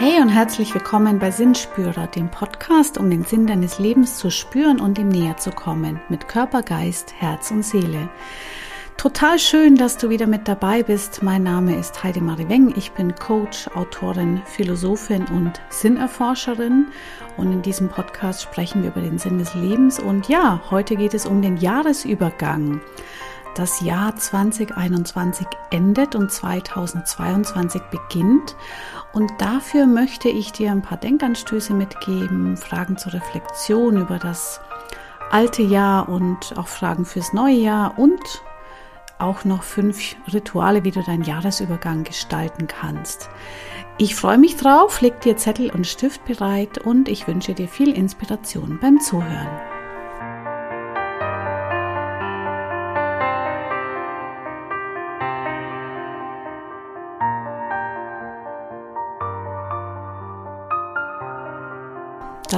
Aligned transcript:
Hey 0.00 0.22
und 0.22 0.28
herzlich 0.28 0.72
willkommen 0.74 1.18
bei 1.18 1.32
Sinnspürer, 1.32 2.06
dem 2.06 2.30
Podcast, 2.30 2.98
um 2.98 3.10
den 3.10 3.24
Sinn 3.24 3.48
deines 3.48 3.80
Lebens 3.80 4.16
zu 4.16 4.30
spüren 4.30 4.78
und 4.78 4.96
ihm 4.96 5.08
näher 5.08 5.38
zu 5.38 5.50
kommen, 5.50 6.00
mit 6.08 6.28
Körper, 6.28 6.62
Geist, 6.62 7.14
Herz 7.18 7.50
und 7.50 7.64
Seele. 7.64 8.08
Total 8.96 9.40
schön, 9.40 9.74
dass 9.74 9.96
du 9.96 10.08
wieder 10.08 10.28
mit 10.28 10.46
dabei 10.46 10.84
bist. 10.84 11.24
Mein 11.24 11.42
Name 11.42 11.74
ist 11.74 12.00
Heidi 12.04 12.20
Marie 12.20 12.48
Weng. 12.48 12.72
Ich 12.76 12.92
bin 12.92 13.12
Coach, 13.16 13.66
Autorin, 13.74 14.40
Philosophin 14.44 15.24
und 15.34 15.60
Sinnerforscherin. 15.68 16.86
Und 17.36 17.50
in 17.50 17.62
diesem 17.62 17.88
Podcast 17.88 18.42
sprechen 18.42 18.84
wir 18.84 18.90
über 18.90 19.00
den 19.00 19.18
Sinn 19.18 19.40
des 19.40 19.52
Lebens. 19.56 19.98
Und 19.98 20.28
ja, 20.28 20.60
heute 20.70 20.94
geht 20.94 21.14
es 21.14 21.26
um 21.26 21.42
den 21.42 21.56
Jahresübergang. 21.56 22.80
Das 23.58 23.80
Jahr 23.80 24.14
2021 24.14 25.44
endet 25.70 26.14
und 26.14 26.30
2022 26.30 27.82
beginnt. 27.90 28.54
Und 29.18 29.32
dafür 29.40 29.86
möchte 29.86 30.28
ich 30.28 30.52
dir 30.52 30.70
ein 30.70 30.80
paar 30.80 30.96
Denkanstöße 30.96 31.74
mitgeben, 31.74 32.56
Fragen 32.56 32.96
zur 32.96 33.14
Reflexion 33.14 33.96
über 33.96 34.16
das 34.20 34.60
alte 35.32 35.60
Jahr 35.60 36.08
und 36.08 36.56
auch 36.56 36.68
Fragen 36.68 37.04
fürs 37.04 37.32
neue 37.32 37.56
Jahr 37.56 37.98
und 37.98 38.20
auch 39.18 39.44
noch 39.44 39.64
fünf 39.64 40.14
Rituale, 40.32 40.84
wie 40.84 40.92
du 40.92 41.02
deinen 41.02 41.24
Jahresübergang 41.24 42.04
gestalten 42.04 42.68
kannst. 42.68 43.28
Ich 43.98 44.14
freue 44.14 44.38
mich 44.38 44.56
drauf, 44.56 45.00
leg 45.00 45.20
dir 45.22 45.36
Zettel 45.36 45.70
und 45.70 45.88
Stift 45.88 46.24
bereit 46.24 46.78
und 46.78 47.08
ich 47.08 47.26
wünsche 47.26 47.54
dir 47.54 47.66
viel 47.66 47.94
Inspiration 47.94 48.78
beim 48.80 49.00
Zuhören. 49.00 49.67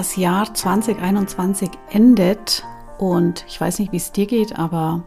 Das 0.00 0.16
Jahr 0.16 0.54
2021 0.54 1.68
endet 1.90 2.64
und 2.96 3.44
ich 3.46 3.60
weiß 3.60 3.80
nicht, 3.80 3.92
wie 3.92 3.98
es 3.98 4.12
dir 4.12 4.24
geht, 4.24 4.58
aber 4.58 5.04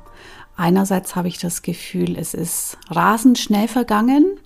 einerseits 0.56 1.16
habe 1.16 1.28
ich 1.28 1.40
das 1.40 1.64
Gefühl, 1.64 2.16
es 2.16 2.36
ist 2.36 2.78
rasend 2.92 3.40
schnell 3.40 3.68
vergangen. 3.68 4.38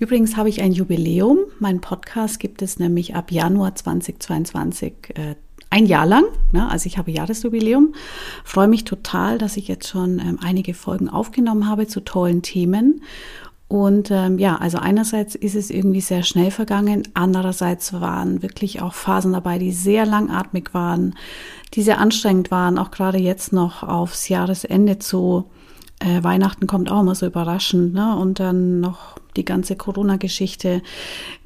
Übrigens 0.00 0.36
habe 0.36 0.48
ich 0.48 0.60
ein 0.60 0.72
Jubiläum. 0.72 1.38
Mein 1.60 1.80
Podcast 1.80 2.40
gibt 2.40 2.62
es 2.62 2.80
nämlich 2.80 3.14
ab 3.14 3.30
Januar 3.30 3.76
2022 3.76 4.92
äh, 5.14 5.36
ein 5.70 5.86
Jahr 5.86 6.04
lang. 6.04 6.24
Ne? 6.50 6.68
Also 6.68 6.88
ich 6.88 6.98
habe 6.98 7.12
Jahresjubiläum. 7.12 7.94
Freue 8.42 8.66
mich 8.66 8.82
total, 8.82 9.38
dass 9.38 9.56
ich 9.56 9.68
jetzt 9.68 9.86
schon 9.86 10.18
ähm, 10.18 10.40
einige 10.42 10.74
Folgen 10.74 11.08
aufgenommen 11.08 11.68
habe 11.68 11.86
zu 11.86 12.00
tollen 12.00 12.42
Themen. 12.42 13.02
Und 13.72 14.10
ähm, 14.10 14.38
ja, 14.38 14.56
also 14.56 14.76
einerseits 14.76 15.34
ist 15.34 15.54
es 15.54 15.70
irgendwie 15.70 16.02
sehr 16.02 16.24
schnell 16.24 16.50
vergangen, 16.50 17.08
andererseits 17.14 17.94
waren 17.94 18.42
wirklich 18.42 18.82
auch 18.82 18.92
Phasen 18.92 19.32
dabei, 19.32 19.58
die 19.58 19.72
sehr 19.72 20.04
langatmig 20.04 20.74
waren, 20.74 21.14
die 21.72 21.80
sehr 21.80 21.96
anstrengend 21.96 22.50
waren, 22.50 22.76
auch 22.76 22.90
gerade 22.90 23.16
jetzt 23.16 23.50
noch 23.50 23.82
aufs 23.82 24.28
Jahresende 24.28 24.98
zu. 24.98 25.50
Äh, 26.00 26.22
Weihnachten 26.22 26.66
kommt 26.66 26.92
auch 26.92 27.00
immer 27.00 27.14
so 27.14 27.24
überraschend, 27.24 27.94
ne? 27.94 28.14
Und 28.14 28.40
dann 28.40 28.80
noch 28.80 29.16
die 29.36 29.44
ganze 29.46 29.74
Corona-Geschichte. 29.74 30.82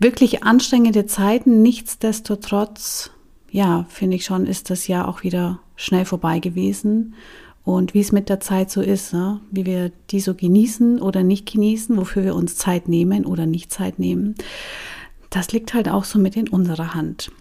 Wirklich 0.00 0.42
anstrengende 0.42 1.06
Zeiten. 1.06 1.62
Nichtsdestotrotz, 1.62 3.12
ja, 3.52 3.86
finde 3.88 4.16
ich 4.16 4.24
schon, 4.24 4.46
ist 4.46 4.70
das 4.70 4.88
Jahr 4.88 5.06
auch 5.06 5.22
wieder 5.22 5.60
schnell 5.76 6.04
vorbei 6.04 6.40
gewesen. 6.40 7.14
Und 7.66 7.94
wie 7.94 8.00
es 8.00 8.12
mit 8.12 8.28
der 8.28 8.38
Zeit 8.38 8.70
so 8.70 8.80
ist, 8.80 9.12
ne? 9.12 9.40
wie 9.50 9.66
wir 9.66 9.90
die 10.12 10.20
so 10.20 10.34
genießen 10.34 11.02
oder 11.02 11.24
nicht 11.24 11.52
genießen, 11.52 11.96
wofür 11.96 12.22
wir 12.22 12.36
uns 12.36 12.54
Zeit 12.54 12.86
nehmen 12.86 13.26
oder 13.26 13.44
nicht 13.44 13.72
Zeit 13.72 13.98
nehmen, 13.98 14.36
das 15.30 15.50
liegt 15.50 15.74
halt 15.74 15.88
auch 15.88 16.04
so 16.04 16.20
mit 16.20 16.36
in 16.36 16.48
unserer 16.48 16.94
Hand. 16.94 17.32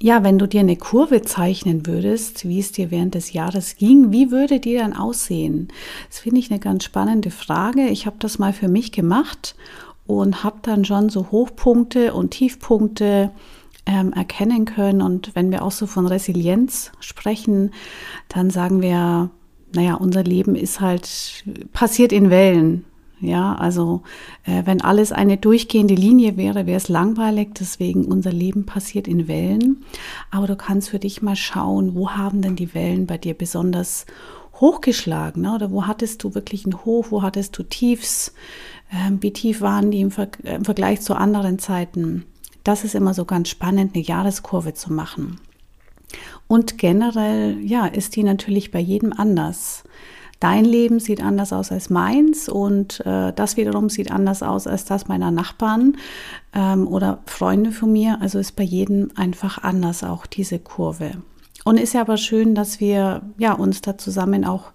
Ja, 0.00 0.24
wenn 0.24 0.36
du 0.36 0.48
dir 0.48 0.58
eine 0.58 0.74
Kurve 0.74 1.22
zeichnen 1.22 1.86
würdest, 1.86 2.48
wie 2.48 2.58
es 2.58 2.72
dir 2.72 2.90
während 2.90 3.14
des 3.14 3.32
Jahres 3.32 3.76
ging, 3.76 4.10
wie 4.10 4.32
würde 4.32 4.58
die 4.58 4.74
dann 4.74 4.94
aussehen? 4.94 5.68
Das 6.08 6.18
finde 6.18 6.40
ich 6.40 6.50
eine 6.50 6.58
ganz 6.58 6.82
spannende 6.82 7.30
Frage. 7.30 7.86
Ich 7.86 8.06
habe 8.06 8.16
das 8.18 8.40
mal 8.40 8.52
für 8.52 8.68
mich 8.68 8.90
gemacht 8.90 9.54
und 10.08 10.42
habe 10.42 10.58
dann 10.62 10.84
schon 10.84 11.08
so 11.08 11.30
Hochpunkte 11.30 12.14
und 12.14 12.32
Tiefpunkte 12.32 13.30
ähm, 13.90 14.12
erkennen 14.12 14.64
können. 14.64 15.02
Und 15.02 15.34
wenn 15.34 15.50
wir 15.50 15.62
auch 15.62 15.72
so 15.72 15.86
von 15.86 16.06
Resilienz 16.06 16.92
sprechen, 17.00 17.72
dann 18.28 18.50
sagen 18.50 18.80
wir, 18.80 19.30
naja, 19.74 19.94
unser 19.94 20.22
Leben 20.22 20.54
ist 20.54 20.80
halt 20.80 21.44
passiert 21.72 22.12
in 22.12 22.30
Wellen. 22.30 22.84
Ja, 23.20 23.54
also 23.56 24.02
äh, 24.44 24.62
wenn 24.64 24.80
alles 24.80 25.12
eine 25.12 25.36
durchgehende 25.36 25.94
Linie 25.94 26.38
wäre, 26.38 26.64
wäre 26.66 26.78
es 26.78 26.88
langweilig. 26.88 27.50
Deswegen 27.58 28.06
unser 28.06 28.32
Leben 28.32 28.64
passiert 28.64 29.06
in 29.06 29.28
Wellen. 29.28 29.84
Aber 30.30 30.46
du 30.46 30.56
kannst 30.56 30.88
für 30.88 30.98
dich 30.98 31.20
mal 31.20 31.36
schauen, 31.36 31.94
wo 31.94 32.10
haben 32.10 32.40
denn 32.40 32.56
die 32.56 32.72
Wellen 32.72 33.06
bei 33.06 33.18
dir 33.18 33.34
besonders 33.34 34.06
hochgeschlagen? 34.54 35.42
Ne? 35.42 35.54
Oder 35.54 35.70
wo 35.70 35.86
hattest 35.86 36.24
du 36.24 36.34
wirklich 36.34 36.64
ein 36.64 36.84
Hoch, 36.84 37.06
wo 37.10 37.22
hattest 37.22 37.58
du 37.58 37.62
Tiefs? 37.62 38.32
Ähm, 38.90 39.18
wie 39.20 39.32
tief 39.32 39.60
waren 39.60 39.90
die 39.90 40.00
im, 40.00 40.10
Ver 40.10 40.28
im 40.42 40.64
Vergleich 40.64 41.02
zu 41.02 41.14
anderen 41.14 41.58
Zeiten? 41.58 42.24
Das 42.64 42.84
ist 42.84 42.94
immer 42.94 43.14
so 43.14 43.24
ganz 43.24 43.48
spannend, 43.48 43.94
eine 43.94 44.04
Jahreskurve 44.04 44.74
zu 44.74 44.92
machen. 44.92 45.40
Und 46.46 46.78
generell, 46.78 47.58
ja, 47.60 47.86
ist 47.86 48.16
die 48.16 48.24
natürlich 48.24 48.70
bei 48.70 48.80
jedem 48.80 49.12
anders. 49.12 49.84
Dein 50.40 50.64
Leben 50.64 51.00
sieht 51.00 51.22
anders 51.22 51.52
aus 51.52 51.70
als 51.70 51.90
meins 51.90 52.48
und 52.48 53.04
äh, 53.04 53.32
das 53.34 53.58
wiederum 53.58 53.90
sieht 53.90 54.10
anders 54.10 54.42
aus 54.42 54.66
als 54.66 54.86
das 54.86 55.06
meiner 55.06 55.30
Nachbarn 55.30 55.98
ähm, 56.54 56.88
oder 56.88 57.18
Freunde 57.26 57.72
von 57.72 57.92
mir. 57.92 58.18
Also 58.22 58.38
ist 58.38 58.56
bei 58.56 58.62
jedem 58.62 59.10
einfach 59.16 59.62
anders 59.62 60.02
auch 60.02 60.24
diese 60.24 60.58
Kurve. 60.58 61.12
Und 61.64 61.78
ist 61.78 61.92
ja 61.92 62.00
aber 62.00 62.16
schön, 62.16 62.54
dass 62.54 62.80
wir 62.80 63.20
ja 63.36 63.52
uns 63.52 63.82
da 63.82 63.98
zusammen 63.98 64.46
auch 64.46 64.72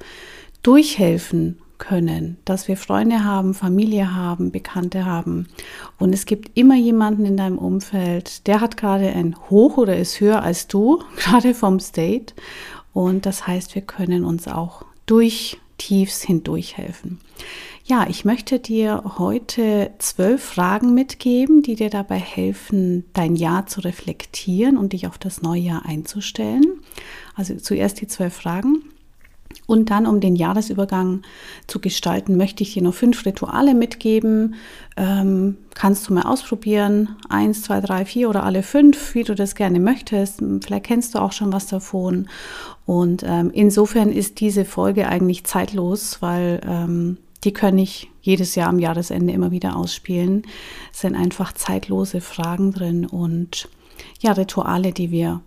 durchhelfen 0.61 1.57
können, 1.77 2.37
dass 2.45 2.67
wir 2.67 2.77
Freunde 2.77 3.23
haben, 3.23 3.53
Familie 3.53 4.13
haben, 4.13 4.51
Bekannte 4.51 5.05
haben. 5.05 5.47
Und 5.97 6.13
es 6.13 6.25
gibt 6.25 6.57
immer 6.57 6.75
jemanden 6.75 7.25
in 7.25 7.37
deinem 7.37 7.57
Umfeld, 7.57 8.47
der 8.47 8.61
hat 8.61 8.77
gerade 8.77 9.09
ein 9.09 9.35
Hoch 9.49 9.77
oder 9.77 9.97
ist 9.97 10.19
höher 10.19 10.41
als 10.41 10.67
du, 10.67 11.01
gerade 11.15 11.53
vom 11.53 11.79
State. 11.79 12.33
Und 12.93 13.25
das 13.25 13.45
heißt, 13.47 13.75
wir 13.75 13.81
können 13.81 14.23
uns 14.23 14.47
auch 14.47 14.85
durch 15.05 15.59
Tiefs 15.77 16.21
hindurch 16.21 16.77
helfen. 16.77 17.19
Ja, 17.87 18.07
ich 18.09 18.25
möchte 18.25 18.57
dir 18.57 19.03
heute 19.19 19.91
zwölf 19.99 20.43
Fragen 20.43 20.95
mitgeben, 20.95 21.61
die 21.61 21.75
dir 21.75 21.91
dabei 21.91 22.17
helfen, 22.17 23.05
dein 23.13 23.35
Jahr 23.35 23.67
zu 23.67 23.81
reflektieren 23.81 24.77
und 24.77 24.93
dich 24.93 25.05
auf 25.05 25.19
das 25.19 25.43
neue 25.43 25.61
Jahr 25.61 25.85
einzustellen. 25.85 26.65
Also 27.35 27.55
zuerst 27.57 28.01
die 28.01 28.07
zwölf 28.07 28.33
Fragen. 28.33 28.81
Und 29.67 29.89
dann, 29.89 30.05
um 30.05 30.19
den 30.19 30.35
Jahresübergang 30.35 31.23
zu 31.67 31.79
gestalten, 31.79 32.37
möchte 32.37 32.63
ich 32.63 32.73
dir 32.73 32.83
noch 32.83 32.93
fünf 32.93 33.25
Rituale 33.25 33.73
mitgeben. 33.73 34.55
Ähm, 34.95 35.57
kannst 35.73 36.07
du 36.07 36.13
mal 36.13 36.23
ausprobieren. 36.23 37.15
Eins, 37.29 37.63
zwei, 37.63 37.81
drei, 37.81 38.05
vier 38.05 38.29
oder 38.29 38.43
alle 38.43 38.63
fünf, 38.63 39.15
wie 39.15 39.23
du 39.23 39.33
das 39.33 39.55
gerne 39.55 39.79
möchtest. 39.79 40.41
Vielleicht 40.63 40.85
kennst 40.85 41.15
du 41.15 41.19
auch 41.19 41.31
schon 41.31 41.51
was 41.51 41.67
davon. 41.67 42.27
Und 42.85 43.23
ähm, 43.25 43.49
insofern 43.53 44.11
ist 44.11 44.39
diese 44.39 44.65
Folge 44.65 45.07
eigentlich 45.07 45.43
zeitlos, 45.45 46.21
weil 46.21 46.61
ähm, 46.67 47.17
die 47.43 47.53
kann 47.53 47.77
ich 47.77 48.09
jedes 48.21 48.55
Jahr 48.55 48.69
am 48.69 48.79
Jahresende 48.79 49.31
immer 49.31 49.51
wieder 49.51 49.75
ausspielen. 49.75 50.43
Es 50.91 51.01
sind 51.01 51.15
einfach 51.15 51.53
zeitlose 51.53 52.21
Fragen 52.21 52.71
drin 52.71 53.05
und 53.05 53.69
ja, 54.19 54.31
Rituale, 54.31 54.91
die 54.91 55.11
wir 55.11 55.41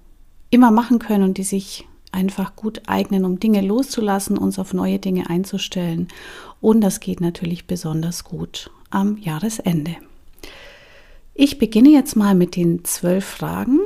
immer 0.51 0.71
machen 0.71 1.01
können 1.01 1.25
und 1.25 1.39
die 1.39 1.43
sich 1.43 1.88
einfach 2.13 2.57
gut 2.57 2.83
eignen, 2.87 3.25
um 3.25 3.41
Dinge 3.41 3.61
loszulassen, 3.61 4.39
uns 4.39 4.59
auf 4.59 4.75
neue 4.75 4.99
Dinge 4.99 5.29
einzustellen. 5.29 6.09
Und 6.61 6.81
das 6.81 7.01
geht 7.01 7.21
natürlich 7.21 7.67
besonders 7.67 8.25
gut 8.25 8.71
am 8.91 9.19
Jahresende. 9.19 9.97
Ich 11.35 11.59
beginne 11.59 11.91
jetzt 11.91 12.17
mal 12.17 12.35
mit 12.35 12.57
den 12.57 12.85
zwölf 12.85 13.25
Fragen. 13.25 13.81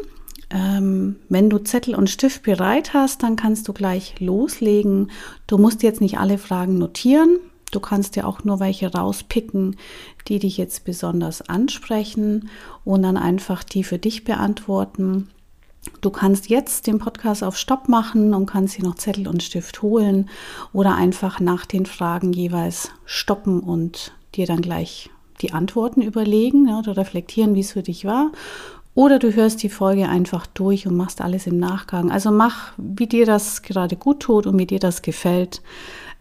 Ähm, 0.50 1.16
wenn 1.28 1.50
du 1.50 1.58
Zettel 1.58 1.94
und 1.94 2.10
Stift 2.10 2.42
bereit 2.42 2.94
hast, 2.94 3.22
dann 3.22 3.36
kannst 3.36 3.68
du 3.68 3.72
gleich 3.72 4.20
loslegen. 4.20 5.10
Du 5.46 5.58
musst 5.58 5.82
jetzt 5.82 6.00
nicht 6.00 6.18
alle 6.18 6.38
Fragen 6.38 6.78
notieren. 6.78 7.38
Du 7.70 7.80
kannst 7.80 8.16
dir 8.16 8.26
auch 8.26 8.44
nur 8.44 8.60
welche 8.60 8.92
rauspicken, 8.92 9.76
die 10.28 10.38
dich 10.38 10.58
jetzt 10.58 10.84
besonders 10.84 11.42
ansprechen 11.42 12.50
und 12.84 13.02
dann 13.02 13.16
einfach 13.16 13.64
die 13.64 13.82
für 13.82 13.98
dich 13.98 14.24
beantworten. 14.24 15.30
Du 16.00 16.10
kannst 16.10 16.48
jetzt 16.48 16.86
den 16.86 16.98
Podcast 16.98 17.42
auf 17.42 17.56
Stopp 17.56 17.88
machen 17.88 18.34
und 18.34 18.46
kannst 18.46 18.74
hier 18.74 18.84
noch 18.84 18.96
Zettel 18.96 19.28
und 19.28 19.42
Stift 19.42 19.82
holen 19.82 20.28
oder 20.72 20.94
einfach 20.94 21.40
nach 21.40 21.66
den 21.66 21.86
Fragen 21.86 22.32
jeweils 22.32 22.90
stoppen 23.04 23.60
und 23.60 24.12
dir 24.34 24.46
dann 24.46 24.62
gleich 24.62 25.10
die 25.40 25.52
Antworten 25.52 26.02
überlegen 26.02 26.68
ja, 26.68 26.78
oder 26.78 26.96
reflektieren, 26.96 27.54
wie 27.54 27.60
es 27.60 27.72
für 27.72 27.82
dich 27.82 28.04
war. 28.04 28.30
Oder 28.94 29.18
du 29.18 29.34
hörst 29.34 29.62
die 29.62 29.70
Folge 29.70 30.08
einfach 30.08 30.46
durch 30.46 30.86
und 30.86 30.96
machst 30.96 31.20
alles 31.20 31.46
im 31.46 31.58
Nachgang. 31.58 32.10
Also 32.10 32.30
mach, 32.30 32.72
wie 32.76 33.06
dir 33.06 33.24
das 33.24 33.62
gerade 33.62 33.96
gut 33.96 34.20
tut 34.20 34.46
und 34.46 34.58
wie 34.58 34.66
dir 34.66 34.80
das 34.80 35.02
gefällt. 35.02 35.62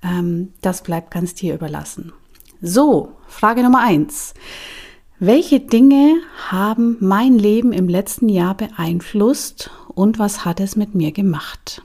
Ähm, 0.02 0.54
das 0.62 0.82
bleibt 0.82 1.12
ganz 1.12 1.36
dir 1.36 1.54
überlassen. 1.54 2.14
So, 2.62 3.14
Frage 3.28 3.62
Nummer 3.64 3.80
eins. 3.80 4.34
Welche 5.24 5.60
Dinge 5.60 6.16
haben 6.50 6.98
mein 7.00 7.38
Leben 7.38 7.74
im 7.74 7.88
letzten 7.88 8.28
Jahr 8.28 8.58
beeinflusst 8.58 9.70
und 9.94 10.18
was 10.18 10.46
hat 10.46 10.60
es 10.60 10.76
mit 10.76 10.96
mir 10.96 11.12
gemacht? 11.12 11.84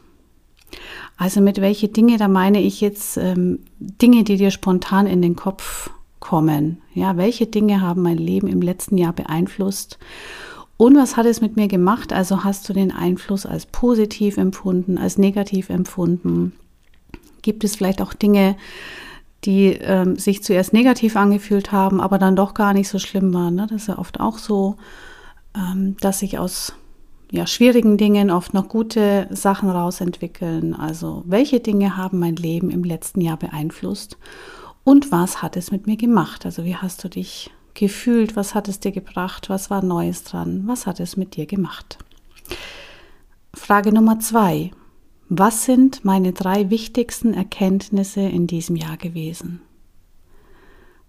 Also 1.18 1.42
mit 1.42 1.60
welche 1.60 1.88
Dinge, 1.88 2.16
da 2.16 2.28
meine 2.28 2.62
ich 2.62 2.80
jetzt 2.80 3.18
ähm, 3.18 3.58
Dinge, 3.78 4.24
die 4.24 4.38
dir 4.38 4.50
spontan 4.50 5.06
in 5.06 5.20
den 5.20 5.36
Kopf 5.36 5.90
kommen. 6.18 6.80
Ja, 6.94 7.18
welche 7.18 7.46
Dinge 7.46 7.82
haben 7.82 8.00
mein 8.00 8.16
Leben 8.16 8.48
im 8.48 8.62
letzten 8.62 8.96
Jahr 8.96 9.12
beeinflusst 9.12 9.98
und 10.78 10.96
was 10.96 11.18
hat 11.18 11.26
es 11.26 11.42
mit 11.42 11.56
mir 11.56 11.68
gemacht? 11.68 12.14
Also 12.14 12.42
hast 12.42 12.66
du 12.70 12.72
den 12.72 12.90
Einfluss 12.90 13.44
als 13.44 13.66
positiv 13.66 14.38
empfunden, 14.38 14.96
als 14.96 15.18
negativ 15.18 15.68
empfunden? 15.68 16.54
Gibt 17.42 17.64
es 17.64 17.76
vielleicht 17.76 18.00
auch 18.00 18.14
Dinge, 18.14 18.56
die 19.44 19.72
ähm, 19.72 20.16
sich 20.16 20.42
zuerst 20.42 20.72
negativ 20.72 21.16
angefühlt 21.16 21.72
haben, 21.72 22.00
aber 22.00 22.18
dann 22.18 22.36
doch 22.36 22.54
gar 22.54 22.72
nicht 22.72 22.88
so 22.88 22.98
schlimm 22.98 23.32
waren. 23.32 23.54
Ne? 23.54 23.66
Das 23.68 23.82
ist 23.82 23.88
ja 23.88 23.98
oft 23.98 24.20
auch 24.20 24.38
so, 24.38 24.76
ähm, 25.54 25.96
dass 26.00 26.20
sich 26.20 26.38
aus 26.38 26.72
ja, 27.30 27.46
schwierigen 27.46 27.96
Dingen 27.96 28.30
oft 28.30 28.54
noch 28.54 28.68
gute 28.68 29.26
Sachen 29.30 29.70
rausentwickeln. 29.70 30.74
Also 30.74 31.22
welche 31.26 31.60
Dinge 31.60 31.96
haben 31.96 32.18
mein 32.18 32.36
Leben 32.36 32.70
im 32.70 32.84
letzten 32.84 33.20
Jahr 33.20 33.36
beeinflusst 33.36 34.16
und 34.84 35.10
was 35.10 35.42
hat 35.42 35.56
es 35.56 35.70
mit 35.70 35.86
mir 35.86 35.96
gemacht? 35.96 36.46
Also 36.46 36.64
wie 36.64 36.76
hast 36.76 37.02
du 37.02 37.08
dich 37.08 37.50
gefühlt? 37.74 38.36
Was 38.36 38.54
hat 38.54 38.68
es 38.68 38.80
dir 38.80 38.92
gebracht? 38.92 39.50
Was 39.50 39.70
war 39.70 39.82
Neues 39.82 40.22
dran? 40.24 40.62
Was 40.66 40.86
hat 40.86 41.00
es 41.00 41.16
mit 41.16 41.36
dir 41.36 41.46
gemacht? 41.46 41.98
Frage 43.54 43.92
Nummer 43.92 44.20
zwei. 44.20 44.70
Was 45.28 45.64
sind 45.64 46.04
meine 46.04 46.32
drei 46.32 46.70
wichtigsten 46.70 47.34
Erkenntnisse 47.34 48.20
in 48.20 48.46
diesem 48.46 48.76
Jahr 48.76 48.96
gewesen? 48.96 49.60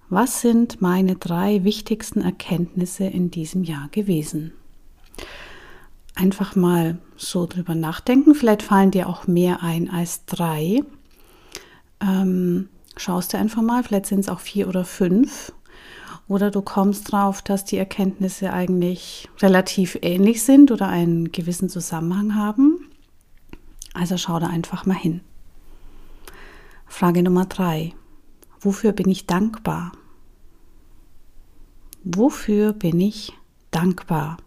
Was 0.10 0.42
sind 0.42 0.82
meine 0.82 1.18
drei 1.18 1.64
wichtigsten 1.64 2.22
Erkenntnisse 2.22 3.04
in 3.04 3.30
diesem 3.30 3.64
Jahr 3.64 3.90
gewesen? 3.90 4.54
Einfach 6.16 6.56
mal 6.56 6.98
so 7.16 7.46
drüber 7.46 7.76
nachdenken. 7.76 8.34
Vielleicht 8.34 8.64
fallen 8.64 8.90
dir 8.90 9.08
auch 9.08 9.28
mehr 9.28 9.62
ein 9.62 9.88
als 9.88 10.26
drei. 10.26 10.82
Ähm, 12.02 12.70
schaust 12.96 13.34
du 13.34 13.38
einfach 13.38 13.62
mal, 13.62 13.84
vielleicht 13.84 14.08
sind 14.08 14.22
es 14.22 14.30
auch 14.30 14.40
vier 14.40 14.68
oder 14.68 14.84
fünf. 14.84 15.54
Oder 16.28 16.50
du 16.50 16.64
kommst 16.64 17.12
drauf, 17.12 17.44
dass 17.44 17.66
die 17.66 17.78
Erkenntnisse 17.78 18.52
eigentlich 18.52 19.30
relativ 19.42 20.00
ähnlich 20.02 20.42
sind 20.42 20.72
oder 20.72 20.88
einen 20.88 21.32
gewissen 21.32 21.70
Zusammenhang 21.70 22.34
haben. 22.34 22.88
Also 23.98 24.16
schau 24.16 24.40
da 24.40 24.48
einfach 24.48 24.86
mal 24.86 24.96
hin. 24.96 25.22
Frage 26.86 27.24
Nummer 27.24 27.46
drei. 27.46 27.94
Wofür 28.60 28.92
bin 28.92 29.10
ich 29.10 29.26
dankbar? 29.26 29.92
Wofür 32.04 32.74
bin 32.74 33.00
ich 33.00 33.34
dankbar? 33.72 34.38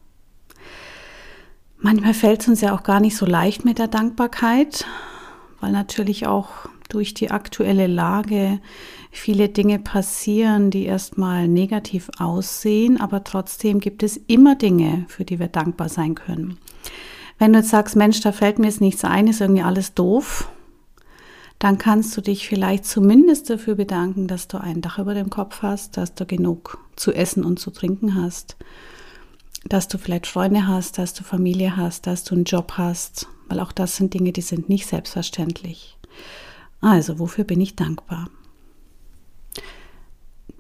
Manchmal 1.79 2.14
fällt 2.14 2.43
es 2.43 2.49
uns 2.49 2.61
ja 2.61 2.73
auch 2.75 2.85
gar 2.85 3.00
nicht 3.00 3.17
so 3.17 3.26
leicht 3.26 3.64
mit 3.64 3.79
der 3.79 3.88
Dankbarkeit, 3.88 4.87
weil 5.61 5.73
natürlich 5.73 6.29
auch 6.29 6.50
durch 6.88 7.14
die 7.14 7.32
aktuelle 7.32 7.88
Lage 7.88 8.61
viele 9.11 9.49
Dinge 9.49 9.81
passieren, 9.81 10.70
die 10.70 10.85
erstmal 10.85 11.49
negativ 11.49 12.08
aussehen, 12.19 13.00
aber 13.00 13.25
trotzdem 13.25 13.81
gibt 13.81 14.05
es 14.05 14.17
immer 14.17 14.55
Dinge, 14.55 15.06
für 15.08 15.25
die 15.25 15.41
wir 15.41 15.49
dankbar 15.49 15.88
sein 15.88 16.14
können. 16.14 16.58
Wenn 17.41 17.55
du 17.55 17.61
jetzt 17.61 17.71
sagst, 17.71 17.97
Mensch, 17.97 18.21
da 18.21 18.33
fällt 18.33 18.59
mir 18.59 18.67
jetzt 18.67 18.83
nichts 18.83 19.03
ein, 19.03 19.27
ist 19.27 19.41
irgendwie 19.41 19.63
alles 19.63 19.95
doof, 19.95 20.51
dann 21.59 21.79
kannst 21.79 22.15
du 22.15 22.21
dich 22.21 22.47
vielleicht 22.47 22.85
zumindest 22.85 23.49
dafür 23.49 23.77
bedanken, 23.77 24.29
dass 24.29 24.47
du 24.47 24.61
ein 24.61 24.83
Dach 24.83 24.99
über 24.99 25.15
dem 25.15 25.31
Kopf 25.31 25.63
hast, 25.63 25.97
dass 25.97 26.15
du 26.15 26.27
genug 26.27 26.77
zu 26.97 27.15
essen 27.15 27.43
und 27.43 27.59
zu 27.59 27.71
trinken 27.71 28.15
hast, 28.15 28.57
dass 29.65 29.89
du 29.89 29.97
vielleicht 29.97 30.27
Freunde 30.27 30.67
hast, 30.67 30.99
dass 30.99 31.15
du 31.15 31.25
Familie 31.25 31.79
hast, 31.79 32.07
dass 32.07 32.25
du 32.25 32.35
einen 32.35 32.45
Job 32.45 32.75
hast, 32.77 33.27
weil 33.49 33.61
auch 33.61 33.73
das 33.73 33.97
sind 33.97 34.13
Dinge, 34.13 34.33
die 34.33 34.43
sind 34.43 34.69
nicht 34.69 34.87
selbstverständlich. 34.87 35.97
Also, 36.83 37.19
wofür 37.19 37.45
bin 37.45 37.63
ich 37.63 37.75
dankbar? 37.75 38.29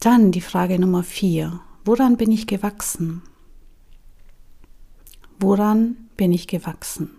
Dann 0.00 0.32
die 0.32 0.40
Frage 0.40 0.78
Nummer 0.78 1.02
vier. 1.02 1.60
Woran 1.84 2.16
bin 2.16 2.32
ich 2.32 2.46
gewachsen? 2.46 3.20
Woran 5.38 5.96
bin 6.20 6.32
ich 6.32 6.46
gewachsen? 6.46 7.12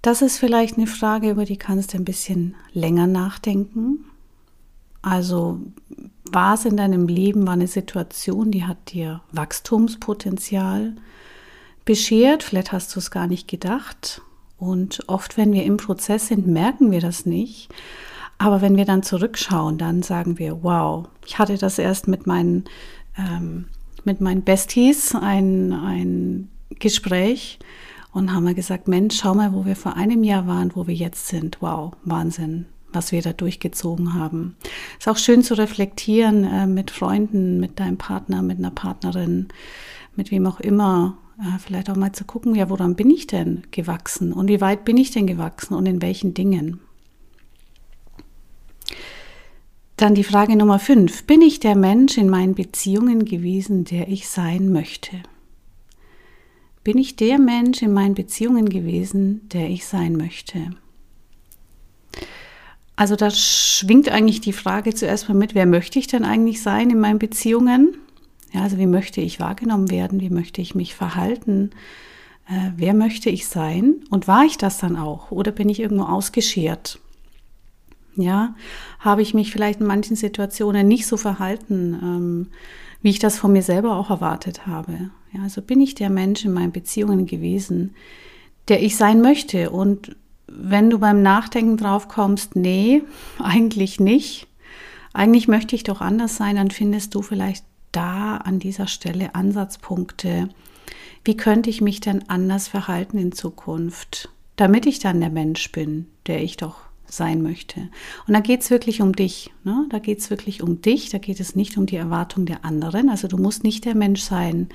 Das 0.00 0.22
ist 0.22 0.38
vielleicht 0.38 0.78
eine 0.78 0.86
Frage, 0.86 1.28
über 1.28 1.44
die 1.44 1.58
kannst 1.58 1.92
du 1.92 1.98
ein 1.98 2.04
bisschen 2.06 2.54
länger 2.72 3.06
nachdenken. 3.06 4.06
Also, 5.02 5.60
was 6.24 6.64
in 6.64 6.78
deinem 6.78 7.08
Leben 7.08 7.46
war 7.46 7.52
eine 7.52 7.66
Situation, 7.66 8.52
die 8.52 8.64
hat 8.64 8.94
dir 8.94 9.20
Wachstumspotenzial 9.32 10.96
beschert? 11.84 12.42
Vielleicht 12.42 12.72
hast 12.72 12.96
du 12.96 13.00
es 13.00 13.10
gar 13.10 13.26
nicht 13.26 13.48
gedacht. 13.48 14.22
Und 14.56 15.06
oft, 15.08 15.36
wenn 15.36 15.52
wir 15.52 15.64
im 15.64 15.76
Prozess 15.76 16.28
sind, 16.28 16.46
merken 16.46 16.90
wir 16.90 17.02
das 17.02 17.26
nicht. 17.26 17.68
Aber 18.38 18.62
wenn 18.62 18.78
wir 18.78 18.86
dann 18.86 19.02
zurückschauen, 19.02 19.76
dann 19.76 20.02
sagen 20.02 20.38
wir, 20.38 20.62
wow, 20.62 21.06
ich 21.26 21.38
hatte 21.38 21.58
das 21.58 21.78
erst 21.78 22.08
mit 22.08 22.26
meinen, 22.26 22.64
ähm, 23.18 23.66
mit 24.04 24.22
meinen 24.22 24.42
Besties, 24.42 25.14
ein, 25.14 25.74
ein 25.74 26.48
Gespräch 26.78 27.58
und 28.12 28.32
haben 28.32 28.46
wir 28.46 28.54
gesagt, 28.54 28.88
Mensch, 28.88 29.18
schau 29.18 29.34
mal, 29.34 29.52
wo 29.52 29.64
wir 29.64 29.76
vor 29.76 29.96
einem 29.96 30.22
Jahr 30.22 30.46
waren, 30.46 30.72
wo 30.74 30.86
wir 30.86 30.94
jetzt 30.94 31.28
sind. 31.28 31.58
Wow, 31.60 31.92
Wahnsinn, 32.04 32.66
was 32.92 33.12
wir 33.12 33.22
da 33.22 33.32
durchgezogen 33.32 34.14
haben. 34.14 34.56
Ist 34.98 35.08
auch 35.08 35.16
schön 35.16 35.42
zu 35.42 35.54
reflektieren 35.54 36.44
äh, 36.44 36.66
mit 36.66 36.90
Freunden, 36.90 37.58
mit 37.58 37.80
deinem 37.80 37.96
Partner, 37.96 38.42
mit 38.42 38.58
einer 38.58 38.70
Partnerin, 38.70 39.48
mit 40.14 40.30
wem 40.30 40.46
auch 40.46 40.60
immer. 40.60 41.16
Äh, 41.40 41.58
vielleicht 41.58 41.88
auch 41.88 41.96
mal 41.96 42.12
zu 42.12 42.24
gucken, 42.24 42.54
ja, 42.54 42.68
woran 42.68 42.94
bin 42.94 43.10
ich 43.10 43.26
denn 43.26 43.62
gewachsen 43.70 44.32
und 44.32 44.48
wie 44.48 44.60
weit 44.60 44.84
bin 44.84 44.96
ich 44.98 45.10
denn 45.10 45.26
gewachsen 45.26 45.74
und 45.74 45.86
in 45.86 46.02
welchen 46.02 46.34
Dingen. 46.34 46.80
Dann 49.96 50.14
die 50.14 50.24
Frage 50.24 50.56
Nummer 50.56 50.78
5. 50.78 51.24
Bin 51.26 51.42
ich 51.42 51.60
der 51.60 51.76
Mensch 51.76 52.18
in 52.18 52.28
meinen 52.28 52.54
Beziehungen 52.54 53.24
gewesen, 53.24 53.84
der 53.84 54.08
ich 54.08 54.28
sein 54.28 54.72
möchte? 54.72 55.22
Bin 56.84 56.98
ich 56.98 57.16
der 57.16 57.38
Mensch 57.38 57.82
in 57.82 57.92
meinen 57.92 58.14
Beziehungen 58.14 58.68
gewesen, 58.68 59.48
der 59.50 59.70
ich 59.70 59.86
sein 59.86 60.16
möchte? 60.16 60.70
Also 62.96 63.16
da 63.16 63.30
schwingt 63.30 64.08
eigentlich 64.08 64.40
die 64.40 64.52
Frage 64.52 64.94
zuerst 64.94 65.28
mal 65.28 65.34
mit, 65.34 65.54
wer 65.54 65.66
möchte 65.66 65.98
ich 65.98 66.08
denn 66.08 66.24
eigentlich 66.24 66.62
sein 66.62 66.90
in 66.90 67.00
meinen 67.00 67.18
Beziehungen? 67.18 67.96
Ja, 68.52 68.62
also 68.62 68.78
wie 68.78 68.86
möchte 68.86 69.20
ich 69.20 69.40
wahrgenommen 69.40 69.90
werden? 69.90 70.20
Wie 70.20 70.30
möchte 70.30 70.60
ich 70.60 70.74
mich 70.74 70.94
verhalten? 70.94 71.70
Äh, 72.48 72.72
wer 72.76 72.94
möchte 72.94 73.30
ich 73.30 73.46
sein? 73.46 73.96
Und 74.10 74.28
war 74.28 74.44
ich 74.44 74.58
das 74.58 74.78
dann 74.78 74.96
auch? 74.96 75.30
Oder 75.30 75.52
bin 75.52 75.68
ich 75.68 75.80
irgendwo 75.80 76.04
ausgeschert? 76.04 76.98
Ja, 78.14 78.54
habe 78.98 79.22
ich 79.22 79.32
mich 79.32 79.52
vielleicht 79.52 79.80
in 79.80 79.86
manchen 79.86 80.16
Situationen 80.16 80.86
nicht 80.86 81.06
so 81.06 81.16
verhalten, 81.16 81.98
ähm, 82.02 82.46
wie 83.00 83.10
ich 83.10 83.18
das 83.18 83.38
von 83.38 83.52
mir 83.52 83.62
selber 83.62 83.96
auch 83.96 84.10
erwartet 84.10 84.66
habe. 84.66 85.10
Ja, 85.32 85.42
also 85.42 85.62
bin 85.62 85.80
ich 85.80 85.94
der 85.94 86.10
Mensch 86.10 86.44
in 86.44 86.52
meinen 86.52 86.72
Beziehungen 86.72 87.26
gewesen, 87.26 87.94
der 88.68 88.82
ich 88.82 88.96
sein 88.96 89.22
möchte. 89.22 89.70
Und 89.70 90.14
wenn 90.46 90.90
du 90.90 90.98
beim 90.98 91.22
Nachdenken 91.22 91.76
drauf 91.76 92.08
kommst, 92.08 92.54
nee, 92.54 93.02
eigentlich 93.38 93.98
nicht. 93.98 94.46
Eigentlich 95.14 95.48
möchte 95.48 95.74
ich 95.74 95.84
doch 95.84 96.00
anders 96.00 96.36
sein, 96.36 96.56
dann 96.56 96.70
findest 96.70 97.14
du 97.14 97.22
vielleicht 97.22 97.64
da 97.92 98.38
an 98.38 98.58
dieser 98.58 98.86
Stelle 98.86 99.34
Ansatzpunkte. 99.34 100.48
Wie 101.24 101.36
könnte 101.36 101.70
ich 101.70 101.80
mich 101.80 102.00
denn 102.00 102.28
anders 102.28 102.68
verhalten 102.68 103.18
in 103.18 103.32
Zukunft, 103.32 104.30
damit 104.56 104.86
ich 104.86 104.98
dann 104.98 105.20
der 105.20 105.30
Mensch 105.30 105.70
bin, 105.72 106.08
der 106.26 106.42
ich 106.42 106.56
doch 106.56 106.91
sein 107.12 107.42
möchte. 107.42 107.88
Und 108.26 108.34
da 108.34 108.40
geht 108.40 108.62
es 108.62 108.70
wirklich 108.70 109.02
um 109.02 109.14
dich. 109.14 109.50
Ne? 109.64 109.86
Da 109.90 109.98
geht 109.98 110.20
es 110.20 110.30
wirklich 110.30 110.62
um 110.62 110.80
dich. 110.80 111.10
Da 111.10 111.18
geht 111.18 111.40
es 111.40 111.54
nicht 111.54 111.76
um 111.76 111.86
die 111.86 111.96
Erwartung 111.96 112.46
der 112.46 112.64
anderen. 112.64 113.08
Also 113.08 113.28
du 113.28 113.36
musst 113.36 113.64
nicht 113.64 113.84
der 113.84 113.94
Mensch 113.94 114.22
sein, 114.22 114.68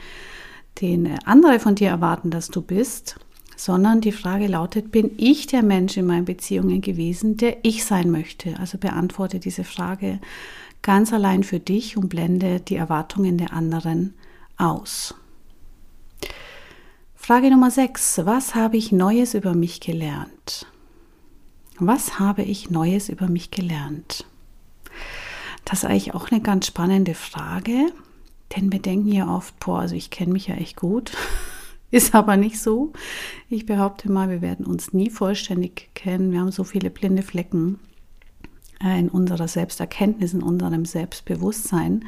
den 0.82 1.17
andere 1.25 1.60
von 1.60 1.75
dir 1.75 1.89
erwarten, 1.89 2.29
dass 2.29 2.50
du 2.50 2.62
bist, 2.62 3.17
sondern 3.56 4.01
die 4.01 4.12
Frage 4.12 4.48
lautet, 4.48 4.91
bin 4.91 5.12
ich 5.17 5.48
der 5.48 5.63
Mensch 5.63 5.98
in 5.98 6.06
meinen 6.06 6.25
Beziehungen 6.25 6.82
gewesen, 6.82 7.38
der 7.38 7.58
ich 7.63 7.84
sein 7.84 8.12
möchte? 8.12 8.60
Also 8.60 8.77
beantworte 8.77 9.39
diese 9.39 9.63
Frage 9.63 10.20
ganz 10.84 11.12
allein 11.12 11.44
für 11.44 11.60
dich 11.60 11.98
und 11.98 12.10
blende 12.10 12.60
die 12.60 12.75
Erwartungen 12.75 13.38
der 13.38 13.53
anderen 13.53 14.13
aus. 14.58 15.15
Frage 17.15 17.50
Nummer 17.50 17.72
6. 17.72 18.22
Was 18.25 18.56
habe 18.56 18.77
ich 18.77 18.91
Neues 18.91 19.34
über 19.34 19.53
mich 19.53 19.82
gelernt? 19.82 20.67
Was 21.80 22.18
habe 22.18 22.42
ich 22.42 22.72
Neues 22.72 23.08
über 23.08 23.28
mich 23.28 23.52
gelernt? 23.52 24.26
Das 25.64 25.80
ist 25.80 25.86
eigentlich 25.86 26.16
auch 26.16 26.32
eine 26.32 26.42
ganz 26.42 26.66
spannende 26.66 27.14
Frage, 27.14 27.92
denn 28.56 28.72
wir 28.72 28.80
denken 28.80 29.12
ja 29.12 29.28
oft, 29.28 29.60
boah, 29.60 29.82
also 29.82 29.94
ich 29.96 30.10
kenne 30.10 30.34
mich 30.34 30.48
ja 30.48 30.56
echt 30.56 30.76
gut. 30.76 31.12
Ist 31.92 32.16
aber 32.16 32.36
nicht 32.36 32.60
so. 32.60 32.92
Ich 33.48 33.66
behaupte 33.66 34.12
mal, 34.12 34.30
wir 34.30 34.42
werden 34.42 34.66
uns 34.66 34.92
nie 34.92 35.10
vollständig 35.10 35.90
kennen. 35.94 36.32
Wir 36.34 36.42
haben 36.42 36.52
so 36.52 36.66
viele 36.66 36.90
blinde 36.90 37.22
Flecken 37.22 37.80
in 38.82 39.08
unserer 39.08 39.48
Selbsterkenntnis, 39.48 40.34
in 40.34 40.44
unserem 40.44 40.84
Selbstbewusstsein. 40.84 42.06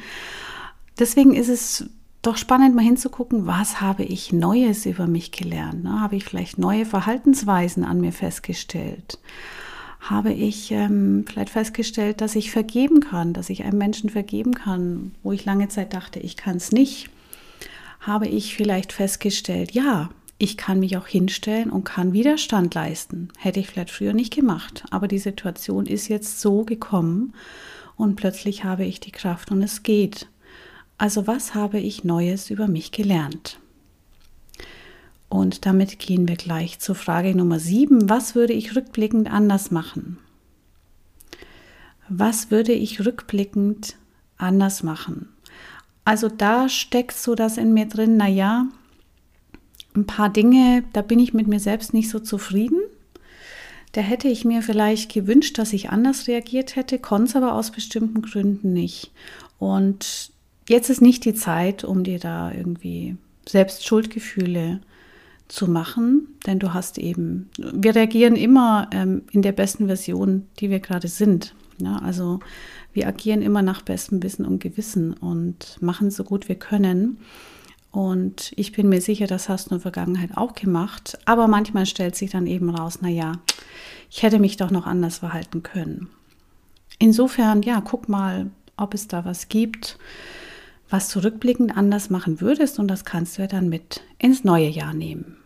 deswegen 0.98 1.32
ist 1.34 1.48
es 1.48 1.88
doch 2.22 2.36
spannend, 2.36 2.74
mal 2.74 2.84
hinzugucken, 2.84 3.46
was 3.46 3.80
habe 3.80 4.04
ich 4.04 4.32
Neues 4.32 4.84
über 4.84 5.06
mich 5.06 5.32
gelernt? 5.32 5.84
Ne? 5.84 6.00
Habe 6.00 6.16
ich 6.16 6.24
vielleicht 6.24 6.58
neue 6.58 6.84
Verhaltensweisen 6.84 7.84
an 7.84 8.00
mir 8.00 8.12
festgestellt? 8.12 9.18
Habe 10.00 10.32
ich 10.32 10.70
ähm, 10.70 11.24
vielleicht 11.26 11.50
festgestellt, 11.50 12.20
dass 12.20 12.34
ich 12.34 12.50
vergeben 12.50 13.00
kann, 13.00 13.32
dass 13.32 13.50
ich 13.50 13.64
einem 13.64 13.78
Menschen 13.78 14.10
vergeben 14.10 14.54
kann, 14.54 15.12
wo 15.22 15.32
ich 15.32 15.44
lange 15.44 15.68
Zeit 15.68 15.94
dachte, 15.94 16.20
ich 16.20 16.36
kann 16.36 16.56
es 16.56 16.72
nicht? 16.72 17.10
Habe 18.00 18.26
ich 18.26 18.54
vielleicht 18.54 18.92
festgestellt, 18.92 19.72
ja, 19.72 20.10
ich 20.38 20.56
kann 20.56 20.80
mich 20.80 20.96
auch 20.96 21.06
hinstellen 21.06 21.70
und 21.70 21.84
kann 21.84 22.14
Widerstand 22.14 22.74
leisten. 22.74 23.28
Hätte 23.36 23.60
ich 23.60 23.68
vielleicht 23.68 23.90
früher 23.90 24.14
nicht 24.14 24.34
gemacht, 24.34 24.84
aber 24.90 25.06
die 25.06 25.18
Situation 25.18 25.84
ist 25.84 26.08
jetzt 26.08 26.40
so 26.40 26.64
gekommen 26.64 27.34
und 27.96 28.16
plötzlich 28.16 28.64
habe 28.64 28.86
ich 28.86 29.00
die 29.00 29.12
Kraft 29.12 29.50
und 29.50 29.62
es 29.62 29.82
geht. 29.82 30.28
Also 31.00 31.26
was 31.26 31.54
habe 31.54 31.78
ich 31.78 32.04
Neues 32.04 32.50
über 32.50 32.68
mich 32.68 32.92
gelernt? 32.92 33.58
Und 35.30 35.64
damit 35.64 35.98
gehen 35.98 36.28
wir 36.28 36.36
gleich 36.36 36.78
zur 36.78 36.94
Frage 36.94 37.34
Nummer 37.34 37.58
7. 37.58 38.10
Was 38.10 38.34
würde 38.34 38.52
ich 38.52 38.76
rückblickend 38.76 39.32
anders 39.32 39.70
machen? 39.70 40.18
Was 42.10 42.50
würde 42.50 42.72
ich 42.72 43.02
rückblickend 43.02 43.96
anders 44.36 44.82
machen? 44.82 45.30
Also 46.04 46.28
da 46.28 46.68
steckt 46.68 47.16
so 47.16 47.34
das 47.34 47.56
in 47.56 47.72
mir 47.72 47.86
drin, 47.86 48.18
naja, 48.18 48.66
ein 49.96 50.04
paar 50.04 50.28
Dinge, 50.28 50.84
da 50.92 51.00
bin 51.00 51.18
ich 51.18 51.32
mit 51.32 51.46
mir 51.46 51.60
selbst 51.60 51.94
nicht 51.94 52.10
so 52.10 52.18
zufrieden. 52.18 52.82
Da 53.92 54.02
hätte 54.02 54.28
ich 54.28 54.44
mir 54.44 54.60
vielleicht 54.60 55.10
gewünscht, 55.10 55.56
dass 55.56 55.72
ich 55.72 55.88
anders 55.88 56.28
reagiert 56.28 56.76
hätte, 56.76 56.98
konnte 56.98 57.30
es 57.30 57.36
aber 57.36 57.54
aus 57.54 57.70
bestimmten 57.70 58.20
Gründen 58.20 58.74
nicht. 58.74 59.12
Und 59.58 60.32
jetzt 60.70 60.88
ist 60.88 61.02
nicht 61.02 61.24
die 61.24 61.34
Zeit, 61.34 61.84
um 61.84 62.04
dir 62.04 62.18
da 62.18 62.52
irgendwie 62.52 63.16
selbst 63.46 63.84
Schuldgefühle 63.84 64.80
zu 65.48 65.68
machen, 65.68 66.28
denn 66.46 66.60
du 66.60 66.72
hast 66.72 66.96
eben, 66.96 67.50
wir 67.58 67.94
reagieren 67.94 68.36
immer 68.36 68.88
ähm, 68.92 69.22
in 69.32 69.42
der 69.42 69.52
besten 69.52 69.86
Version, 69.86 70.46
die 70.60 70.70
wir 70.70 70.78
gerade 70.78 71.08
sind. 71.08 71.54
Ja, 71.78 71.96
also 71.96 72.38
wir 72.92 73.08
agieren 73.08 73.42
immer 73.42 73.62
nach 73.62 73.82
bestem 73.82 74.22
Wissen 74.22 74.44
und 74.44 74.60
Gewissen 74.60 75.12
und 75.12 75.76
machen 75.80 76.10
so 76.10 76.22
gut 76.22 76.48
wir 76.48 76.56
können. 76.56 77.18
Und 77.90 78.52
ich 78.54 78.70
bin 78.70 78.88
mir 78.88 79.00
sicher, 79.00 79.26
das 79.26 79.48
hast 79.48 79.66
du 79.66 79.70
in 79.70 79.78
der 79.78 79.82
Vergangenheit 79.82 80.36
auch 80.36 80.54
gemacht. 80.54 81.18
Aber 81.24 81.48
manchmal 81.48 81.86
stellt 81.86 82.14
sich 82.14 82.30
dann 82.30 82.46
eben 82.46 82.70
raus, 82.70 83.00
naja, 83.00 83.32
ich 84.08 84.22
hätte 84.22 84.38
mich 84.38 84.56
doch 84.56 84.70
noch 84.70 84.86
anders 84.86 85.18
verhalten 85.18 85.64
können. 85.64 86.08
Insofern, 87.00 87.62
ja, 87.62 87.80
guck 87.80 88.08
mal, 88.08 88.50
ob 88.76 88.94
es 88.94 89.08
da 89.08 89.24
was 89.24 89.48
gibt, 89.48 89.98
was 90.90 91.08
zurückblickend 91.08 91.76
anders 91.76 92.10
machen 92.10 92.40
würdest 92.40 92.78
und 92.78 92.88
das 92.88 93.04
kannst 93.04 93.38
du 93.38 93.42
ja 93.42 93.48
dann 93.48 93.68
mit 93.68 94.02
ins 94.18 94.44
neue 94.44 94.68
Jahr 94.68 94.92
nehmen. 94.92 95.36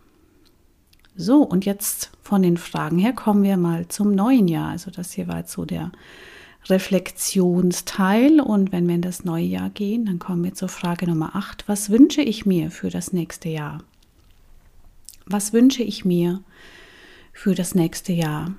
So, 1.15 1.43
und 1.43 1.65
jetzt 1.65 2.11
von 2.21 2.41
den 2.41 2.57
Fragen 2.57 2.97
her 2.97 3.13
kommen 3.13 3.43
wir 3.43 3.55
mal 3.55 3.87
zum 3.87 4.13
neuen 4.13 4.47
Jahr. 4.47 4.71
Also 4.71 4.91
das 4.91 5.13
hier 5.13 5.27
war 5.27 5.37
jetzt 5.37 5.53
so 5.53 5.63
der 5.63 5.91
Reflexionsteil 6.65 8.41
und 8.41 8.71
wenn 8.71 8.87
wir 8.87 8.95
in 8.95 9.01
das 9.01 9.23
neue 9.23 9.45
Jahr 9.45 9.69
gehen, 9.69 10.05
dann 10.05 10.19
kommen 10.19 10.43
wir 10.43 10.55
zur 10.55 10.67
Frage 10.67 11.07
Nummer 11.07 11.35
8. 11.35 11.67
Was 11.67 11.89
wünsche 11.89 12.21
ich 12.21 12.45
mir 12.45 12.71
für 12.71 12.89
das 12.89 13.13
nächste 13.13 13.49
Jahr? 13.49 13.77
Was 15.25 15.53
wünsche 15.53 15.83
ich 15.83 16.03
mir 16.03 16.41
für 17.31 17.55
das 17.55 17.75
nächste 17.75 18.13
Jahr? 18.13 18.51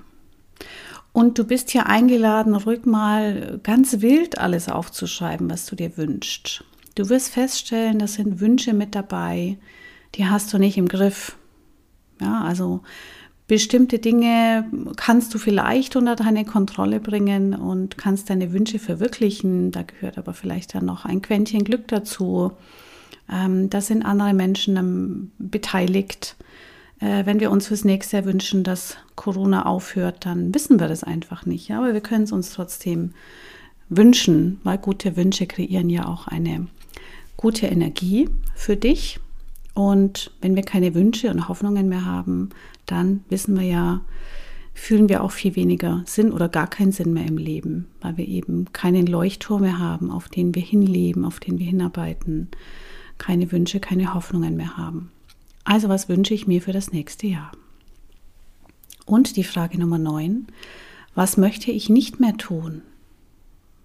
Und 1.13 1.37
du 1.37 1.43
bist 1.43 1.69
hier 1.69 1.87
eingeladen, 1.87 2.55
ruhig 2.55 2.85
mal 2.85 3.59
ganz 3.63 4.01
wild 4.01 4.37
alles 4.37 4.69
aufzuschreiben, 4.69 5.49
was 5.49 5.65
du 5.65 5.75
dir 5.75 5.97
wünschst. 5.97 6.63
Du 6.97 7.09
wirst 7.09 7.29
feststellen, 7.29 7.99
das 7.99 8.15
sind 8.15 8.39
Wünsche 8.39 8.73
mit 8.73 8.95
dabei, 8.95 9.59
die 10.15 10.25
hast 10.25 10.51
du 10.51 10.57
nicht 10.57 10.79
im 10.79 10.87
Griff. 10.87 11.37
Ja, 12.19 12.41
also 12.41 12.81
bestimmte 13.47 13.99
Dinge 13.99 14.67
kannst 14.95 15.31
du 15.31 15.37
vielleicht 15.37 15.95
unter 15.95 16.15
deine 16.15 16.43
Kontrolle 16.43 16.99
bringen 16.99 17.53
und 17.53 17.99
kannst 17.99 18.31
deine 18.31 18.51
Wünsche 18.51 18.79
verwirklichen. 18.79 19.69
Da 19.69 19.83
gehört 19.83 20.17
aber 20.17 20.33
vielleicht 20.33 20.73
dann 20.73 20.85
noch 20.85 21.05
ein 21.05 21.21
Quäntchen 21.21 21.63
Glück 21.63 21.87
dazu. 21.87 22.53
Ähm, 23.31 23.69
da 23.69 23.79
sind 23.79 24.01
andere 24.01 24.33
Menschen 24.33 25.31
beteiligt. 25.37 26.35
Äh, 26.99 27.27
wenn 27.27 27.39
wir 27.39 27.51
uns 27.51 27.67
fürs 27.67 27.85
nächste 27.85 28.17
Jahr 28.17 28.25
wünschen, 28.25 28.63
dass 28.63 28.97
Corona 29.15 29.67
aufhört, 29.67 30.25
dann 30.25 30.51
wissen 30.51 30.79
wir 30.79 30.87
das 30.87 31.03
einfach 31.03 31.45
nicht. 31.45 31.69
Aber 31.69 31.93
wir 31.93 32.01
können 32.01 32.23
es 32.23 32.31
uns 32.31 32.53
trotzdem 32.53 33.13
wünschen, 33.87 34.59
weil 34.63 34.79
gute 34.79 35.15
Wünsche 35.15 35.45
kreieren 35.45 35.91
ja 35.91 36.07
auch 36.07 36.27
eine 36.27 36.65
gute 37.37 37.67
Energie 37.67 38.29
für 38.55 38.75
dich. 38.75 39.19
Und 39.73 40.31
wenn 40.41 40.55
wir 40.55 40.63
keine 40.63 40.95
Wünsche 40.95 41.29
und 41.29 41.47
Hoffnungen 41.47 41.87
mehr 41.87 42.05
haben, 42.05 42.49
dann 42.87 43.23
wissen 43.29 43.57
wir 43.57 43.65
ja, 43.65 44.01
fühlen 44.73 45.09
wir 45.09 45.23
auch 45.23 45.31
viel 45.31 45.55
weniger 45.55 46.03
Sinn 46.05 46.31
oder 46.31 46.49
gar 46.49 46.67
keinen 46.67 46.91
Sinn 46.91 47.13
mehr 47.13 47.25
im 47.25 47.37
Leben, 47.37 47.87
weil 48.01 48.17
wir 48.17 48.27
eben 48.27 48.71
keinen 48.73 49.07
Leuchtturm 49.07 49.61
mehr 49.61 49.79
haben, 49.79 50.11
auf 50.11 50.29
den 50.29 50.53
wir 50.55 50.61
hinleben, 50.61 51.25
auf 51.25 51.39
den 51.39 51.59
wir 51.59 51.65
hinarbeiten, 51.65 52.49
keine 53.17 53.51
Wünsche, 53.51 53.79
keine 53.79 54.13
Hoffnungen 54.13 54.55
mehr 54.55 54.77
haben. 54.77 55.11
Also 55.63 55.89
was 55.89 56.09
wünsche 56.09 56.33
ich 56.33 56.47
mir 56.47 56.61
für 56.61 56.73
das 56.73 56.91
nächste 56.91 57.27
Jahr? 57.27 57.51
Und 59.05 59.35
die 59.35 59.43
Frage 59.43 59.79
Nummer 59.79 59.97
9, 59.97 60.47
was 61.15 61.37
möchte 61.37 61.71
ich 61.71 61.89
nicht 61.89 62.19
mehr 62.19 62.37
tun? 62.37 62.81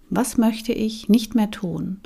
Was 0.09 0.37
möchte 0.37 0.73
ich 0.73 1.09
nicht 1.09 1.33
mehr 1.33 1.49
tun? 1.49 2.01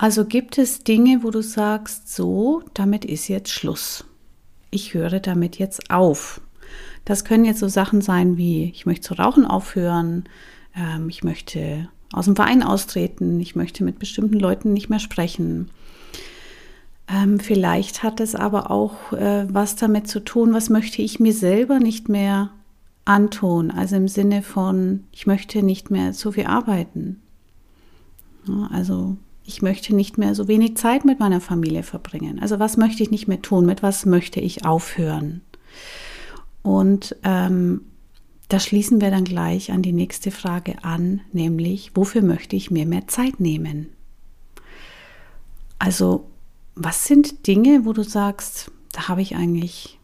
Also 0.00 0.24
gibt 0.24 0.56
es 0.56 0.82
Dinge, 0.82 1.22
wo 1.24 1.30
du 1.30 1.42
sagst, 1.42 2.10
so, 2.10 2.62
damit 2.72 3.04
ist 3.04 3.28
jetzt 3.28 3.50
Schluss. 3.50 4.06
Ich 4.70 4.94
höre 4.94 5.20
damit 5.20 5.58
jetzt 5.58 5.90
auf. 5.90 6.40
Das 7.04 7.26
können 7.26 7.44
jetzt 7.44 7.60
so 7.60 7.68
Sachen 7.68 8.00
sein 8.00 8.38
wie, 8.38 8.70
ich 8.70 8.86
möchte 8.86 9.08
zu 9.08 9.14
rauchen 9.16 9.44
aufhören, 9.44 10.24
ähm, 10.74 11.10
ich 11.10 11.22
möchte 11.22 11.90
aus 12.14 12.24
dem 12.24 12.34
Verein 12.34 12.62
austreten, 12.62 13.38
ich 13.40 13.56
möchte 13.56 13.84
mit 13.84 13.98
bestimmten 13.98 14.40
Leuten 14.40 14.72
nicht 14.72 14.88
mehr 14.88 15.00
sprechen. 15.00 15.68
Ähm, 17.06 17.38
vielleicht 17.38 18.02
hat 18.02 18.20
es 18.20 18.34
aber 18.34 18.70
auch 18.70 19.12
äh, 19.12 19.52
was 19.52 19.76
damit 19.76 20.08
zu 20.08 20.20
tun, 20.20 20.54
was 20.54 20.70
möchte 20.70 21.02
ich 21.02 21.20
mir 21.20 21.34
selber 21.34 21.78
nicht 21.78 22.08
mehr 22.08 22.48
antun. 23.04 23.70
Also 23.70 23.96
im 23.96 24.08
Sinne 24.08 24.40
von, 24.40 25.04
ich 25.12 25.26
möchte 25.26 25.62
nicht 25.62 25.90
mehr 25.90 26.14
so 26.14 26.32
viel 26.32 26.46
arbeiten. 26.46 27.20
Ja, 28.48 28.70
also 28.72 29.18
ich 29.50 29.62
möchte 29.62 29.96
nicht 29.96 30.16
mehr 30.16 30.36
so 30.36 30.46
wenig 30.46 30.76
Zeit 30.76 31.04
mit 31.04 31.18
meiner 31.18 31.40
Familie 31.40 31.82
verbringen. 31.82 32.38
Also 32.38 32.60
was 32.60 32.76
möchte 32.76 33.02
ich 33.02 33.10
nicht 33.10 33.26
mehr 33.26 33.42
tun? 33.42 33.66
Mit 33.66 33.82
was 33.82 34.06
möchte 34.06 34.38
ich 34.38 34.64
aufhören? 34.64 35.40
Und 36.62 37.16
ähm, 37.24 37.80
da 38.48 38.60
schließen 38.60 39.00
wir 39.00 39.10
dann 39.10 39.24
gleich 39.24 39.72
an 39.72 39.82
die 39.82 39.92
nächste 39.92 40.30
Frage 40.30 40.84
an, 40.84 41.22
nämlich, 41.32 41.90
wofür 41.96 42.22
möchte 42.22 42.54
ich 42.54 42.70
mir 42.70 42.86
mehr 42.86 43.08
Zeit 43.08 43.40
nehmen? 43.40 43.88
Also, 45.80 46.30
was 46.76 47.04
sind 47.04 47.48
Dinge, 47.48 47.84
wo 47.84 47.92
du 47.92 48.04
sagst, 48.04 48.70
da 48.92 49.08
habe 49.08 49.20
ich 49.20 49.34
eigentlich 49.34 49.98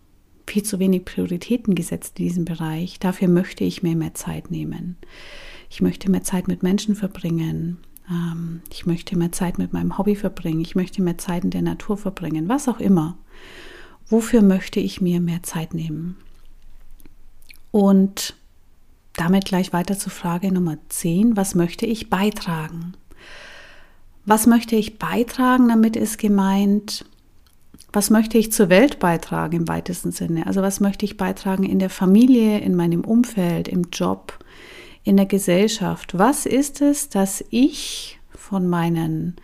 viel 0.49 0.65
zu 0.65 0.81
wenig 0.81 1.05
Prioritäten 1.05 1.77
gesetzt 1.77 2.19
in 2.19 2.25
diesem 2.25 2.45
Bereich. 2.45 2.99
Dafür 2.99 3.29
möchte 3.29 3.63
ich 3.63 3.85
mir 3.85 3.95
mehr 3.95 4.15
Zeit 4.15 4.51
nehmen. 4.51 4.97
Ich 5.71 5.83
möchte 5.83 6.11
mehr 6.11 6.25
Zeit 6.25 6.49
mit 6.49 6.65
Menschen 6.65 6.97
verbringen. 6.97 7.79
Ähm, 8.11 8.63
ich 8.71 8.87
möchte 8.87 9.17
mehr 9.17 9.33
Zeit 9.33 9.59
mit 9.59 9.73
meinem 9.73 9.99
Hobby 9.99 10.17
verbringen, 10.17 10.61
ich 10.61 10.75
möchte 10.75 11.03
mehr 11.03 11.19
Zeit 11.19 11.45
in 11.45 11.51
der 11.51 11.63
Natur 11.63 11.97
verbringen, 11.97 12.49
was 12.49 12.69
auch 12.69 12.81
immer. 12.81 13.17
Wofür 14.09 14.43
möchte 14.43 14.81
ich 14.81 15.01
mir 15.01 15.21
mehr 15.21 15.43
Zeit 15.43 15.75
nehmen? 15.75 16.17
Und 17.73 18.35
damit 19.15 19.47
gleich 19.47 19.73
weiter 19.73 19.99
zur 19.99 20.13
Frage 20.13 20.53
Nummer 20.53 20.77
10, 20.89 21.37
was 21.37 21.55
möchte 21.55 21.87
ich 21.87 22.11
beitragen? 22.11 22.95
Was 24.25 24.47
möchte 24.47 24.77
ich 24.77 24.99
beitragen? 24.99 25.69
Damit 25.69 25.97
ist 25.97 26.19
gemeint, 26.19 27.05
was 27.93 28.11
möchte 28.11 28.37
ich 28.39 28.53
zur 28.53 28.69
Welt 28.69 28.99
beitragen 28.99 29.57
im 29.57 29.69
weitesten 29.69 30.13
Sinne? 30.13 30.47
Also 30.47 30.63
was 30.63 30.81
möchte 30.81 31.05
ich 31.05 31.17
beitragen 31.17 31.65
in 31.65 31.79
der 31.79 31.91
Familie, 31.91 32.59
in 32.59 32.75
meinem 32.75 33.03
Umfeld, 33.03 33.69
im 33.69 33.89
Job, 33.93 34.39
in 35.07 35.17
der 35.17 35.27
Gesellschaft? 35.27 36.19
Was 36.19 36.47
ist 36.47 36.83
es, 36.83 37.09
dass 37.09 37.43
ich 37.51 38.19
von 38.35 38.67
meinen 38.67 39.37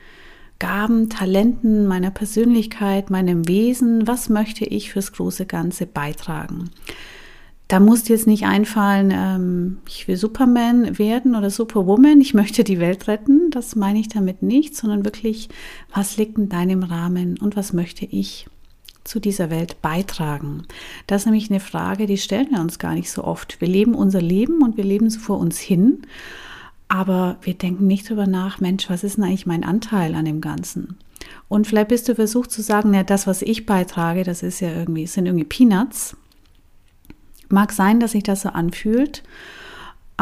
Gaben, 0.58 1.08
Talenten, 1.08 1.86
meiner 1.86 2.10
Persönlichkeit, 2.10 3.10
meinem 3.10 3.48
Wesen, 3.48 4.06
was 4.06 4.28
möchte 4.28 4.64
ich 4.64 4.92
fürs 4.92 5.12
große 5.12 5.46
Ganze 5.46 5.86
beitragen? 5.86 6.70
Da 7.68 7.80
muss 7.80 8.08
jetzt 8.08 8.26
nicht 8.26 8.44
einfallen, 8.44 9.12
ähm, 9.14 9.78
ich 9.88 10.06
will 10.08 10.16
Superman 10.16 10.98
werden 10.98 11.36
oder 11.36 11.48
Superwoman, 11.48 12.20
ich 12.20 12.34
möchte 12.34 12.64
die 12.64 12.80
Welt 12.80 13.06
retten. 13.06 13.50
Das 13.50 13.76
meine 13.76 14.00
ich 14.00 14.08
damit 14.08 14.42
nicht, 14.42 14.76
sondern 14.76 15.04
wirklich, 15.04 15.48
was 15.94 16.16
liegt 16.16 16.38
in 16.38 16.48
deinem 16.48 16.82
Rahmen 16.82 17.38
und 17.38 17.56
was 17.56 17.72
möchte 17.72 18.04
ich 18.04 18.46
zu 19.04 19.20
dieser 19.20 19.50
Welt 19.50 19.82
beitragen? 19.82 20.64
Das 21.06 21.22
ist 21.22 21.26
nämlich 21.26 21.50
eine 21.50 21.60
Frage, 21.60 22.06
die 22.06 22.18
stellen 22.18 22.50
wir 22.50 22.60
uns 22.60 22.78
gar 22.78 22.94
nicht 22.94 23.10
so 23.10 23.24
oft. 23.24 23.60
Wir 23.60 23.68
leben 23.68 23.94
unser 23.94 24.22
Leben 24.22 24.62
und 24.62 24.76
wir 24.76 24.84
leben 24.84 25.10
so 25.10 25.20
vor 25.20 25.38
uns 25.38 25.58
hin. 25.58 26.02
Aber 26.88 27.38
wir 27.40 27.54
denken 27.54 27.86
nicht 27.86 28.06
darüber 28.06 28.26
nach, 28.26 28.60
Mensch, 28.60 28.90
was 28.90 29.02
ist 29.02 29.16
denn 29.16 29.24
eigentlich 29.24 29.46
mein 29.46 29.64
Anteil 29.64 30.14
an 30.14 30.26
dem 30.26 30.40
Ganzen? 30.40 30.98
Und 31.48 31.66
vielleicht 31.66 31.88
bist 31.88 32.08
du 32.08 32.14
versucht 32.14 32.50
zu 32.50 32.62
sagen, 32.62 32.92
ja, 32.94 33.02
das, 33.02 33.26
was 33.26 33.42
ich 33.42 33.66
beitrage, 33.66 34.24
das 34.24 34.42
ist 34.42 34.60
ja 34.60 34.70
irgendwie, 34.70 35.06
sind 35.06 35.26
irgendwie 35.26 35.44
Peanuts. 35.44 36.16
Mag 37.48 37.72
sein, 37.72 38.00
dass 38.00 38.12
sich 38.12 38.22
das 38.22 38.42
so 38.42 38.50
anfühlt. 38.50 39.22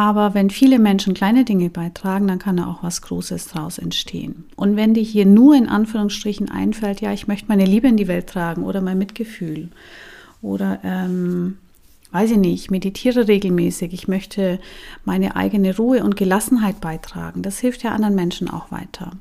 Aber 0.01 0.33
wenn 0.33 0.49
viele 0.49 0.79
Menschen 0.79 1.13
kleine 1.13 1.45
Dinge 1.45 1.69
beitragen, 1.69 2.27
dann 2.27 2.39
kann 2.39 2.57
da 2.57 2.69
auch 2.69 2.83
was 2.83 3.03
Großes 3.03 3.49
draus 3.49 3.77
entstehen. 3.77 4.45
Und 4.57 4.75
wenn 4.75 4.95
dir 4.95 5.03
hier 5.03 5.27
nur 5.27 5.55
in 5.55 5.69
Anführungsstrichen 5.69 6.51
einfällt, 6.51 7.03
ja, 7.03 7.13
ich 7.13 7.29
möchte 7.29 7.49
meine 7.49 7.67
Liebe 7.67 7.87
in 7.87 7.99
die 7.99 8.09
Welt 8.09 8.27
tragen 8.27 8.65
oder 8.65 8.81
mein 8.81 8.97
Mitgefühl 8.97 9.69
oder 10.41 10.81
ähm, 10.85 11.59
weiß 12.13 12.31
ich 12.31 12.39
nicht, 12.39 12.71
meditiere 12.71 13.29
regelmäßig, 13.29 13.93
ich 13.93 14.09
möchte 14.09 14.59
meine 15.05 15.37
eigene 15.37 15.77
Ruhe 15.77 16.03
und 16.03 16.17
Gelassenheit 16.17 16.81
beitragen, 16.81 17.43
das 17.43 17.59
hilft 17.59 17.83
ja 17.83 17.91
anderen 17.91 18.15
Menschen 18.15 18.49
auch 18.49 18.71
weiter. 18.71 19.13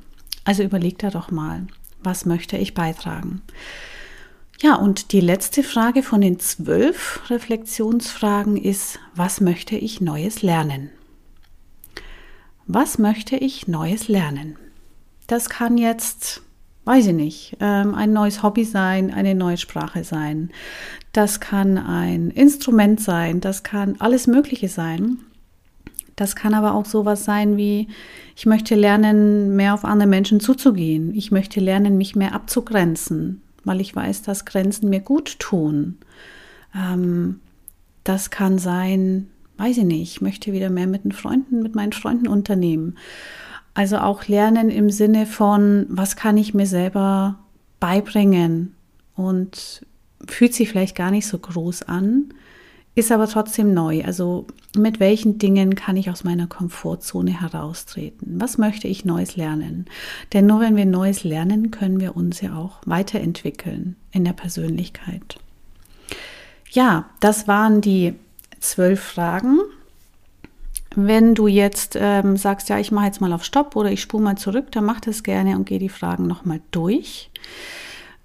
Also 0.44 0.62
überleg 0.62 0.98
da 0.98 1.10
doch 1.10 1.30
mal, 1.30 1.66
was 2.02 2.24
möchte 2.24 2.56
ich 2.56 2.72
beitragen? 2.72 3.42
Ja, 4.62 4.74
und 4.74 5.12
die 5.12 5.20
letzte 5.20 5.62
Frage 5.62 6.02
von 6.02 6.20
den 6.20 6.38
zwölf 6.38 7.22
Reflexionsfragen 7.30 8.58
ist, 8.58 8.98
was 9.14 9.40
möchte 9.40 9.74
ich 9.74 10.02
Neues 10.02 10.42
lernen? 10.42 10.90
Was 12.66 12.98
möchte 12.98 13.36
ich 13.36 13.68
Neues 13.68 14.08
lernen? 14.08 14.56
Das 15.26 15.48
kann 15.48 15.78
jetzt, 15.78 16.42
weiß 16.84 17.06
ich 17.06 17.14
nicht, 17.14 17.56
ähm, 17.60 17.94
ein 17.94 18.12
neues 18.12 18.42
Hobby 18.42 18.64
sein, 18.64 19.14
eine 19.14 19.34
neue 19.34 19.56
Sprache 19.56 20.04
sein. 20.04 20.50
Das 21.12 21.40
kann 21.40 21.78
ein 21.78 22.30
Instrument 22.30 23.00
sein, 23.00 23.40
das 23.40 23.62
kann 23.62 23.96
alles 23.98 24.26
Mögliche 24.26 24.68
sein. 24.68 25.20
Das 26.16 26.36
kann 26.36 26.52
aber 26.52 26.74
auch 26.74 26.84
sowas 26.84 27.24
sein 27.24 27.56
wie, 27.56 27.88
ich 28.36 28.44
möchte 28.44 28.74
lernen, 28.74 29.56
mehr 29.56 29.72
auf 29.72 29.86
andere 29.86 30.08
Menschen 30.08 30.38
zuzugehen. 30.38 31.14
Ich 31.14 31.30
möchte 31.30 31.60
lernen, 31.60 31.96
mich 31.96 32.14
mehr 32.14 32.34
abzugrenzen 32.34 33.40
weil 33.64 33.80
ich 33.80 33.94
weiß, 33.94 34.22
dass 34.22 34.44
Grenzen 34.44 34.88
mir 34.88 35.00
gut 35.00 35.38
tun. 35.38 35.98
Ähm, 36.74 37.40
das 38.04 38.30
kann 38.30 38.58
sein, 38.58 39.28
weiß 39.58 39.78
ich 39.78 39.84
nicht, 39.84 40.02
ich 40.02 40.20
möchte 40.20 40.52
wieder 40.52 40.70
mehr 40.70 40.86
mit 40.86 41.04
den 41.04 41.12
Freunden, 41.12 41.62
mit 41.62 41.74
meinen 41.74 41.92
Freunden 41.92 42.28
unternehmen. 42.28 42.96
Also 43.74 43.98
auch 43.98 44.26
lernen 44.26 44.70
im 44.70 44.90
Sinne 44.90 45.26
von, 45.26 45.86
was 45.88 46.16
kann 46.16 46.36
ich 46.36 46.54
mir 46.54 46.66
selber 46.66 47.38
beibringen 47.78 48.74
und 49.14 49.86
fühlt 50.26 50.54
sich 50.54 50.68
vielleicht 50.68 50.96
gar 50.96 51.10
nicht 51.10 51.26
so 51.26 51.38
groß 51.38 51.84
an, 51.84 52.34
ist 52.94 53.12
aber 53.12 53.28
trotzdem 53.28 53.72
neu. 53.72 54.02
Also 54.04 54.46
mit 54.76 55.00
welchen 55.00 55.38
Dingen 55.38 55.74
kann 55.74 55.96
ich 55.96 56.10
aus 56.10 56.24
meiner 56.24 56.46
Komfortzone 56.46 57.40
heraustreten? 57.40 58.40
Was 58.40 58.58
möchte 58.58 58.88
ich 58.88 59.04
Neues 59.04 59.36
lernen? 59.36 59.86
Denn 60.32 60.46
nur 60.46 60.60
wenn 60.60 60.76
wir 60.76 60.86
Neues 60.86 61.24
lernen, 61.24 61.70
können 61.70 62.00
wir 62.00 62.16
uns 62.16 62.40
ja 62.40 62.56
auch 62.56 62.80
weiterentwickeln 62.86 63.96
in 64.12 64.24
der 64.24 64.32
Persönlichkeit. 64.32 65.38
Ja, 66.70 67.10
das 67.20 67.48
waren 67.48 67.80
die 67.80 68.14
zwölf 68.60 69.00
Fragen. 69.00 69.58
Wenn 70.96 71.34
du 71.34 71.46
jetzt 71.46 71.96
ähm, 71.98 72.36
sagst, 72.36 72.68
ja, 72.68 72.78
ich 72.78 72.90
mache 72.90 73.06
jetzt 73.06 73.20
mal 73.20 73.32
auf 73.32 73.44
Stopp 73.44 73.76
oder 73.76 73.92
ich 73.92 74.00
spule 74.00 74.24
mal 74.24 74.36
zurück, 74.36 74.72
dann 74.72 74.84
mach 74.84 75.00
das 75.00 75.22
gerne 75.22 75.56
und 75.56 75.66
gehe 75.66 75.78
die 75.78 75.88
Fragen 75.88 76.26
nochmal 76.26 76.60
durch. 76.72 77.30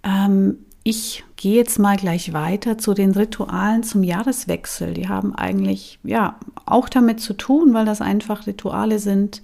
Ähm, 0.04 0.58
ich 0.88 1.24
gehe 1.36 1.56
jetzt 1.56 1.80
mal 1.80 1.98
gleich 1.98 2.32
weiter 2.32 2.78
zu 2.78 2.94
den 2.94 3.10
Ritualen 3.10 3.82
zum 3.82 4.04
Jahreswechsel. 4.04 4.94
Die 4.94 5.10
haben 5.10 5.34
eigentlich 5.34 5.98
ja 6.04 6.36
auch 6.68 6.90
damit 6.90 7.20
zu 7.20 7.34
tun, 7.34 7.74
weil 7.74 7.86
das 7.86 8.02
einfach 8.02 8.46
Rituale 8.46 9.00
sind. 9.00 9.42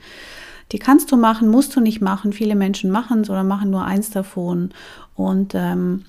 Die 0.71 0.77
kannst 0.77 1.11
du 1.11 1.17
machen, 1.17 1.49
musst 1.49 1.75
du 1.75 1.81
nicht 1.81 1.99
machen. 1.99 2.31
Viele 2.31 2.53
Menschen 2.53 2.91
machen 2.91 3.21
es 3.21 3.29
oder 3.31 3.43
machen 3.43 3.71
nur 3.71 3.83
eins 3.83 4.11
davon. 4.11 4.69
Und 5.15 5.53
ähm, 5.55 6.05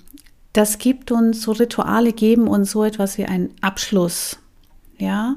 das 0.53 0.77
gibt 0.77 1.11
uns, 1.11 1.40
so 1.40 1.53
Rituale 1.53 2.12
geben 2.12 2.47
uns 2.47 2.71
so 2.71 2.85
etwas 2.85 3.16
wie 3.16 3.25
einen 3.25 3.55
Abschluss. 3.62 4.38
Ja, 4.99 5.37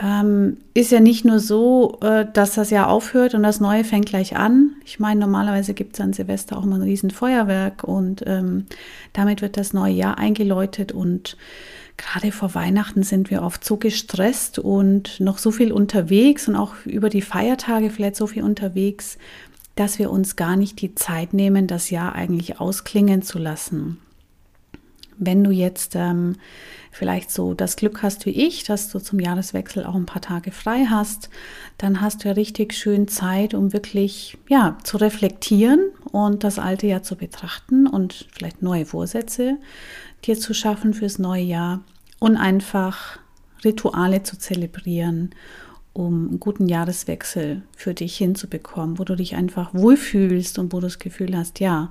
ähm, 0.00 0.56
ist 0.74 0.90
ja 0.90 1.00
nicht 1.00 1.24
nur 1.24 1.38
so, 1.38 1.98
äh, 2.00 2.26
dass 2.32 2.54
das 2.54 2.70
Jahr 2.70 2.88
aufhört 2.88 3.34
und 3.34 3.42
das 3.42 3.60
Neue 3.60 3.84
fängt 3.84 4.06
gleich 4.06 4.36
an. 4.36 4.72
Ich 4.84 4.98
meine, 4.98 5.20
normalerweise 5.20 5.72
gibt 5.72 5.94
es 5.94 6.00
an 6.00 6.12
Silvester 6.12 6.58
auch 6.58 6.64
mal 6.64 6.76
ein 6.76 6.82
Riesenfeuerwerk 6.82 7.84
und 7.84 8.24
ähm, 8.26 8.66
damit 9.12 9.40
wird 9.40 9.56
das 9.56 9.72
neue 9.72 9.92
Jahr 9.92 10.18
eingeläutet 10.18 10.90
und 10.90 11.36
gerade 11.96 12.32
vor 12.32 12.54
Weihnachten 12.56 13.04
sind 13.04 13.30
wir 13.30 13.42
oft 13.42 13.64
so 13.64 13.76
gestresst 13.76 14.58
und 14.58 15.20
noch 15.20 15.38
so 15.38 15.52
viel 15.52 15.70
unterwegs 15.72 16.48
und 16.48 16.56
auch 16.56 16.74
über 16.84 17.08
die 17.08 17.22
Feiertage 17.22 17.90
vielleicht 17.90 18.16
so 18.16 18.26
viel 18.26 18.42
unterwegs, 18.42 19.16
dass 19.76 20.00
wir 20.00 20.10
uns 20.10 20.34
gar 20.34 20.56
nicht 20.56 20.80
die 20.80 20.96
Zeit 20.96 21.32
nehmen, 21.34 21.68
das 21.68 21.90
Jahr 21.90 22.14
eigentlich 22.14 22.60
ausklingen 22.60 23.22
zu 23.22 23.38
lassen. 23.38 23.98
Wenn 25.18 25.44
du 25.44 25.50
jetzt 25.50 25.94
ähm, 25.96 26.36
vielleicht 26.90 27.30
so 27.30 27.54
das 27.54 27.76
Glück 27.76 28.02
hast 28.02 28.24
wie 28.26 28.46
ich, 28.46 28.64
dass 28.64 28.88
du 28.88 28.98
zum 28.98 29.18
Jahreswechsel 29.18 29.84
auch 29.84 29.94
ein 29.94 30.06
paar 30.06 30.22
Tage 30.22 30.52
frei 30.52 30.86
hast, 30.88 31.28
dann 31.78 32.00
hast 32.00 32.22
du 32.24 32.28
ja 32.28 32.34
richtig 32.34 32.72
schön 32.72 33.08
Zeit, 33.08 33.54
um 33.54 33.72
wirklich 33.72 34.38
ja 34.48 34.78
zu 34.84 34.96
reflektieren 34.96 35.90
und 36.12 36.44
das 36.44 36.58
alte 36.58 36.86
Jahr 36.86 37.02
zu 37.02 37.16
betrachten 37.16 37.86
und 37.86 38.28
vielleicht 38.32 38.62
neue 38.62 38.86
Vorsätze 38.86 39.58
dir 40.24 40.38
zu 40.38 40.54
schaffen 40.54 40.94
fürs 40.94 41.18
neue 41.18 41.42
Jahr 41.42 41.80
und 42.18 42.36
einfach 42.36 43.18
Rituale 43.64 44.22
zu 44.22 44.38
zelebrieren, 44.38 45.30
um 45.92 46.28
einen 46.28 46.40
guten 46.40 46.68
Jahreswechsel 46.68 47.62
für 47.76 47.94
dich 47.94 48.16
hinzubekommen, 48.16 48.98
wo 48.98 49.04
du 49.04 49.16
dich 49.16 49.36
einfach 49.36 49.74
wohlfühlst 49.74 50.58
und 50.58 50.72
wo 50.72 50.80
du 50.80 50.86
das 50.86 50.98
Gefühl 50.98 51.36
hast, 51.36 51.60
ja, 51.60 51.90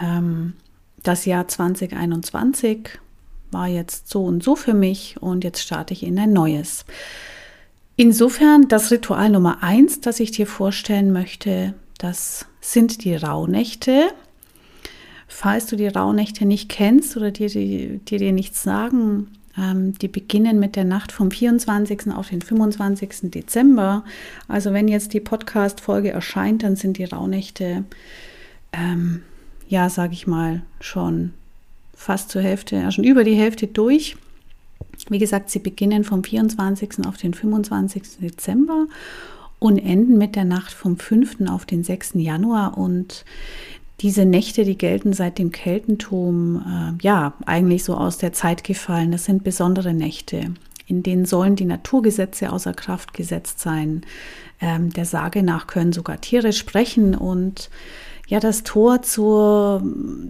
ähm, 0.00 0.54
das 1.02 1.24
Jahr 1.24 1.48
2021 1.48 2.98
war 3.50 3.68
jetzt 3.68 4.08
so 4.08 4.24
und 4.24 4.42
so 4.42 4.56
für 4.56 4.74
mich 4.74 5.16
und 5.20 5.44
jetzt 5.44 5.60
starte 5.60 5.92
ich 5.92 6.02
in 6.02 6.18
ein 6.18 6.32
neues. 6.32 6.84
Insofern 7.96 8.68
das 8.68 8.90
Ritual 8.90 9.30
Nummer 9.30 9.62
eins, 9.62 10.00
das 10.00 10.20
ich 10.20 10.30
dir 10.30 10.46
vorstellen 10.46 11.12
möchte, 11.12 11.74
das 11.98 12.46
sind 12.60 13.04
die 13.04 13.14
Rauhnächte. 13.14 14.08
Falls 15.28 15.66
du 15.66 15.76
die 15.76 15.88
Rauhnächte 15.88 16.46
nicht 16.46 16.68
kennst 16.68 17.16
oder 17.16 17.30
dir, 17.30 17.48
dir, 17.48 17.98
dir 17.98 18.32
nichts 18.32 18.62
sagen, 18.62 19.28
ähm, 19.58 19.96
die 19.98 20.08
beginnen 20.08 20.58
mit 20.58 20.76
der 20.76 20.84
Nacht 20.84 21.12
vom 21.12 21.30
24. 21.30 22.12
auf 22.12 22.30
den 22.30 22.42
25. 22.42 23.30
Dezember. 23.30 24.04
Also 24.48 24.72
wenn 24.72 24.88
jetzt 24.88 25.12
die 25.12 25.20
Podcast-Folge 25.20 26.10
erscheint, 26.10 26.62
dann 26.62 26.76
sind 26.76 26.96
die 26.98 27.04
Rauhnächte 27.04 27.84
ähm, 28.72 29.22
ja, 29.72 29.88
sage 29.88 30.12
ich 30.12 30.26
mal, 30.26 30.60
schon 30.80 31.32
fast 31.94 32.28
zur 32.28 32.42
Hälfte, 32.42 32.76
ja, 32.76 32.90
schon 32.90 33.04
über 33.04 33.24
die 33.24 33.34
Hälfte 33.34 33.66
durch. 33.66 34.16
Wie 35.08 35.18
gesagt, 35.18 35.48
sie 35.48 35.60
beginnen 35.60 36.04
vom 36.04 36.22
24. 36.22 37.06
auf 37.06 37.16
den 37.16 37.32
25. 37.32 38.02
Dezember 38.20 38.86
und 39.58 39.78
enden 39.78 40.18
mit 40.18 40.36
der 40.36 40.44
Nacht 40.44 40.72
vom 40.74 40.98
5. 40.98 41.48
auf 41.48 41.64
den 41.64 41.84
6. 41.84 42.12
Januar. 42.16 42.76
Und 42.76 43.24
diese 44.00 44.26
Nächte, 44.26 44.64
die 44.64 44.76
gelten 44.76 45.14
seit 45.14 45.38
dem 45.38 45.52
Keltentum, 45.52 46.56
äh, 46.58 47.02
ja, 47.02 47.32
eigentlich 47.46 47.82
so 47.82 47.94
aus 47.94 48.18
der 48.18 48.34
Zeit 48.34 48.64
gefallen. 48.64 49.10
Das 49.10 49.24
sind 49.24 49.42
besondere 49.42 49.94
Nächte. 49.94 50.52
In 50.86 51.02
denen 51.02 51.24
sollen 51.24 51.56
die 51.56 51.64
Naturgesetze 51.64 52.52
außer 52.52 52.74
Kraft 52.74 53.14
gesetzt 53.14 53.60
sein. 53.60 54.02
Ähm, 54.60 54.92
der 54.92 55.06
Sage 55.06 55.42
nach 55.42 55.66
können 55.66 55.94
sogar 55.94 56.20
Tiere 56.20 56.52
sprechen 56.52 57.14
und 57.14 57.70
ja, 58.28 58.40
das 58.40 58.62
Tor 58.62 59.02
zur, 59.02 59.82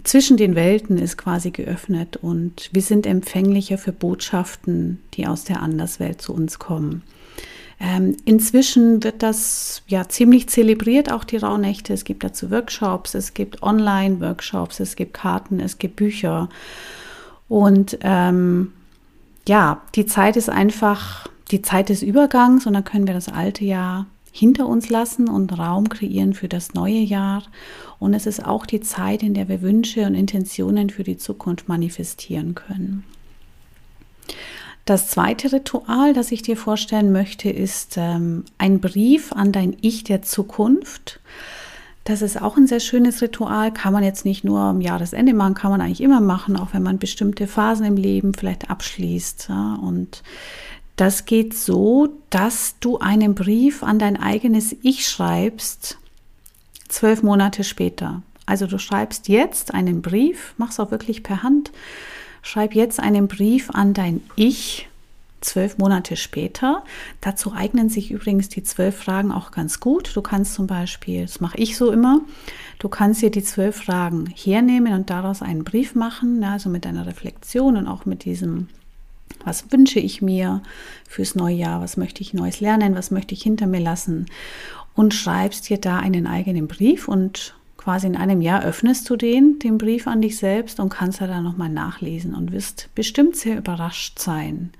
zwischen 0.04 0.36
den 0.36 0.54
Welten 0.54 0.98
ist 0.98 1.16
quasi 1.16 1.50
geöffnet 1.50 2.16
und 2.16 2.70
wir 2.72 2.82
sind 2.82 3.06
empfänglicher 3.06 3.78
für 3.78 3.92
Botschaften, 3.92 5.00
die 5.14 5.26
aus 5.26 5.44
der 5.44 5.62
Anderswelt 5.62 6.20
zu 6.20 6.32
uns 6.32 6.58
kommen. 6.58 7.02
Ähm, 7.78 8.16
inzwischen 8.24 9.02
wird 9.02 9.22
das 9.22 9.82
ja 9.88 10.08
ziemlich 10.08 10.48
zelebriert, 10.48 11.10
auch 11.10 11.24
die 11.24 11.36
Rauhnächte. 11.36 11.92
Es 11.92 12.04
gibt 12.04 12.22
dazu 12.22 12.50
Workshops, 12.50 13.14
es 13.14 13.34
gibt 13.34 13.62
Online-Workshops, 13.62 14.78
es 14.78 14.94
gibt 14.94 15.14
Karten, 15.14 15.58
es 15.58 15.78
gibt 15.78 15.96
Bücher. 15.96 16.48
Und 17.48 17.98
ähm, 18.02 18.72
ja, 19.48 19.82
die 19.96 20.06
Zeit 20.06 20.36
ist 20.36 20.48
einfach 20.48 21.26
die 21.50 21.60
Zeit 21.60 21.88
des 21.88 22.02
Übergangs 22.02 22.66
und 22.66 22.72
dann 22.72 22.84
können 22.84 23.06
wir 23.06 23.14
das 23.14 23.28
alte 23.28 23.64
Jahr 23.64 24.06
hinter 24.32 24.66
uns 24.66 24.88
lassen 24.88 25.28
und 25.28 25.56
Raum 25.56 25.90
kreieren 25.90 26.32
für 26.32 26.48
das 26.48 26.74
neue 26.74 26.98
Jahr. 26.98 27.44
Und 27.98 28.14
es 28.14 28.26
ist 28.26 28.44
auch 28.44 28.66
die 28.66 28.80
Zeit, 28.80 29.22
in 29.22 29.34
der 29.34 29.48
wir 29.48 29.62
Wünsche 29.62 30.06
und 30.06 30.14
Intentionen 30.14 30.90
für 30.90 31.04
die 31.04 31.18
Zukunft 31.18 31.68
manifestieren 31.68 32.54
können. 32.54 33.04
Das 34.84 35.08
zweite 35.08 35.52
Ritual, 35.52 36.12
das 36.12 36.32
ich 36.32 36.42
dir 36.42 36.56
vorstellen 36.56 37.12
möchte, 37.12 37.50
ist 37.50 37.94
ähm, 37.98 38.44
ein 38.58 38.80
Brief 38.80 39.32
an 39.32 39.52
dein 39.52 39.76
Ich 39.80 40.02
der 40.02 40.22
Zukunft. 40.22 41.20
Das 42.04 42.20
ist 42.20 42.40
auch 42.40 42.56
ein 42.56 42.66
sehr 42.66 42.80
schönes 42.80 43.22
Ritual, 43.22 43.72
kann 43.72 43.92
man 43.92 44.02
jetzt 44.02 44.24
nicht 44.24 44.42
nur 44.42 44.58
am 44.58 44.80
Jahresende 44.80 45.34
machen, 45.34 45.54
kann 45.54 45.70
man 45.70 45.80
eigentlich 45.80 46.00
immer 46.00 46.20
machen, 46.20 46.56
auch 46.56 46.72
wenn 46.72 46.82
man 46.82 46.98
bestimmte 46.98 47.46
Phasen 47.46 47.86
im 47.86 47.96
Leben 47.96 48.34
vielleicht 48.34 48.70
abschließt. 48.70 49.46
Ja, 49.50 49.74
und 49.74 50.24
Das 50.96 51.24
geht 51.24 51.54
so, 51.54 52.08
dass 52.30 52.76
du 52.80 52.98
einen 52.98 53.34
Brief 53.34 53.82
an 53.82 53.98
dein 53.98 54.16
eigenes 54.20 54.76
Ich 54.82 55.08
schreibst, 55.08 55.98
zwölf 56.88 57.22
Monate 57.22 57.64
später. 57.64 58.22
Also 58.46 58.66
du 58.66 58.78
schreibst 58.78 59.28
jetzt 59.28 59.72
einen 59.72 60.02
Brief, 60.02 60.54
mach's 60.58 60.78
auch 60.80 60.90
wirklich 60.90 61.22
per 61.22 61.42
Hand, 61.42 61.72
schreib 62.42 62.74
jetzt 62.74 63.00
einen 63.00 63.28
Brief 63.28 63.70
an 63.70 63.94
dein 63.94 64.20
Ich, 64.36 64.88
zwölf 65.40 65.78
Monate 65.78 66.16
später. 66.16 66.84
Dazu 67.20 67.52
eignen 67.52 67.88
sich 67.88 68.10
übrigens 68.10 68.48
die 68.48 68.62
zwölf 68.62 68.96
Fragen 68.96 69.32
auch 69.32 69.50
ganz 69.50 69.80
gut. 69.80 70.14
Du 70.14 70.22
kannst 70.22 70.54
zum 70.54 70.66
Beispiel, 70.66 71.22
das 71.22 71.40
mache 71.40 71.58
ich 71.58 71.76
so 71.76 71.90
immer, 71.90 72.20
du 72.78 72.88
kannst 72.88 73.22
dir 73.22 73.30
die 73.30 73.42
zwölf 73.42 73.76
Fragen 73.76 74.32
hernehmen 74.34 74.92
und 74.92 75.10
daraus 75.10 75.42
einen 75.42 75.64
Brief 75.64 75.94
machen, 75.94 76.42
also 76.44 76.68
mit 76.68 76.86
einer 76.86 77.06
Reflexion 77.06 77.76
und 77.76 77.86
auch 77.86 78.04
mit 78.04 78.24
diesem, 78.24 78.68
was 79.44 79.70
wünsche 79.72 80.00
ich 80.00 80.22
mir 80.22 80.62
fürs 81.08 81.34
neue 81.34 81.56
Jahr, 81.56 81.80
was 81.80 81.96
möchte 81.96 82.22
ich 82.22 82.34
Neues 82.34 82.60
lernen, 82.60 82.94
was 82.94 83.10
möchte 83.10 83.34
ich 83.34 83.42
hinter 83.42 83.66
mir 83.66 83.80
lassen 83.80 84.26
und 84.94 85.14
schreibst 85.14 85.68
dir 85.68 85.78
da 85.78 85.98
einen 85.98 86.26
eigenen 86.26 86.68
Brief 86.68 87.08
und 87.08 87.54
quasi 87.76 88.06
in 88.06 88.16
einem 88.16 88.40
Jahr 88.40 88.62
öffnest 88.62 89.10
du 89.10 89.16
den, 89.16 89.58
den 89.58 89.78
Brief 89.78 90.06
an 90.06 90.20
dich 90.22 90.36
selbst 90.36 90.78
und 90.78 90.90
kannst 90.90 91.20
da 91.20 91.26
dann 91.26 91.42
nochmal 91.42 91.68
nachlesen 91.68 92.34
und 92.34 92.52
wirst 92.52 92.88
bestimmt 92.94 93.36
sehr 93.36 93.58
überrascht 93.58 94.18
sein 94.18 94.70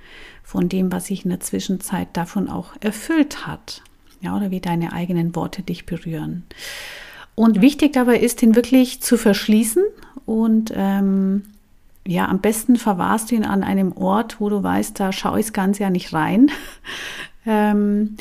von 0.45 0.69
dem, 0.69 0.93
was 0.93 1.07
sich 1.07 1.25
in 1.25 1.31
der 1.31 1.41
Zwischenzeit 1.41 2.09
davon 2.13 2.49
auch 2.49 2.75
erfüllt 2.81 3.47
hat. 3.47 3.83
Ja, 4.21 4.37
oder 4.37 4.53
wie 4.53 4.61
deine 4.61 4.93
eigenen 4.93 5.35
Worte 5.35 5.63
dich 5.63 5.85
berühren. 5.85 6.45
Und 7.35 7.61
wichtig 7.61 7.93
dabei 7.95 8.19
ist, 8.19 8.41
ihn 8.43 8.55
wirklich 8.55 9.01
zu 9.01 9.17
verschließen 9.17 9.83
und 10.27 10.73
ähm, 10.77 11.43
ja, 12.07 12.29
am 12.29 12.41
besten 12.41 12.77
verwahrst 12.77 13.31
du 13.31 13.37
ihn 13.37 13.45
an 13.45 13.63
einem 13.63 13.93
Ort, 13.93 14.41
wo 14.41 14.49
du 14.49 14.63
weißt, 14.63 14.99
da 14.99 15.13
schaue 15.13 15.41
ich 15.41 15.47
das 15.47 15.53
Ganze 15.53 15.85
ja 15.85 15.91
nicht 15.91 16.13
rein. 16.13 16.51
ähm, 17.47 18.17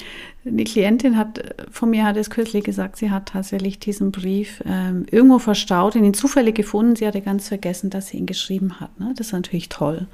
eine 0.46 0.64
Klientin 0.64 1.18
hat 1.18 1.56
von 1.72 1.92
mir 1.92 2.04
hat 2.04 2.18
es 2.18 2.30
kürzlich 2.30 2.64
gesagt, 2.64 2.98
sie 2.98 3.12
hat 3.12 3.28
tatsächlich 3.28 3.80
diesen 3.80 4.12
Brief 4.12 4.64
ähm, 4.66 5.06
irgendwo 5.10 5.40
verstaut, 5.40 5.96
ihn 5.96 6.14
zufällig 6.14 6.56
gefunden. 6.56 6.96
Sie 6.96 7.06
hatte 7.06 7.22
ganz 7.22 7.48
vergessen, 7.48 7.90
dass 7.90 8.08
sie 8.08 8.18
ihn 8.18 8.26
geschrieben 8.26 8.80
hat. 8.80 9.00
Ne? 9.00 9.14
Das 9.16 9.28
ist 9.28 9.34
natürlich 9.34 9.70
toll, 9.70 10.08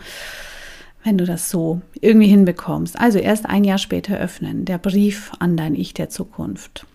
wenn 1.03 1.17
du 1.17 1.25
das 1.25 1.49
so 1.49 1.81
irgendwie 2.01 2.27
hinbekommst. 2.27 2.99
Also 2.99 3.19
erst 3.19 3.45
ein 3.45 3.63
Jahr 3.63 3.77
später 3.77 4.17
öffnen, 4.17 4.65
der 4.65 4.77
Brief 4.77 5.31
an 5.39 5.55
dein 5.55 5.75
Ich 5.75 5.93
der 5.93 6.09
Zukunft. 6.09 6.85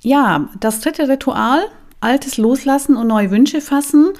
Ja, 0.00 0.48
das 0.58 0.80
dritte 0.80 1.08
Ritual, 1.08 1.60
Altes 2.00 2.36
loslassen 2.36 2.96
und 2.96 3.08
neue 3.08 3.30
Wünsche 3.30 3.60
fassen. 3.60 4.12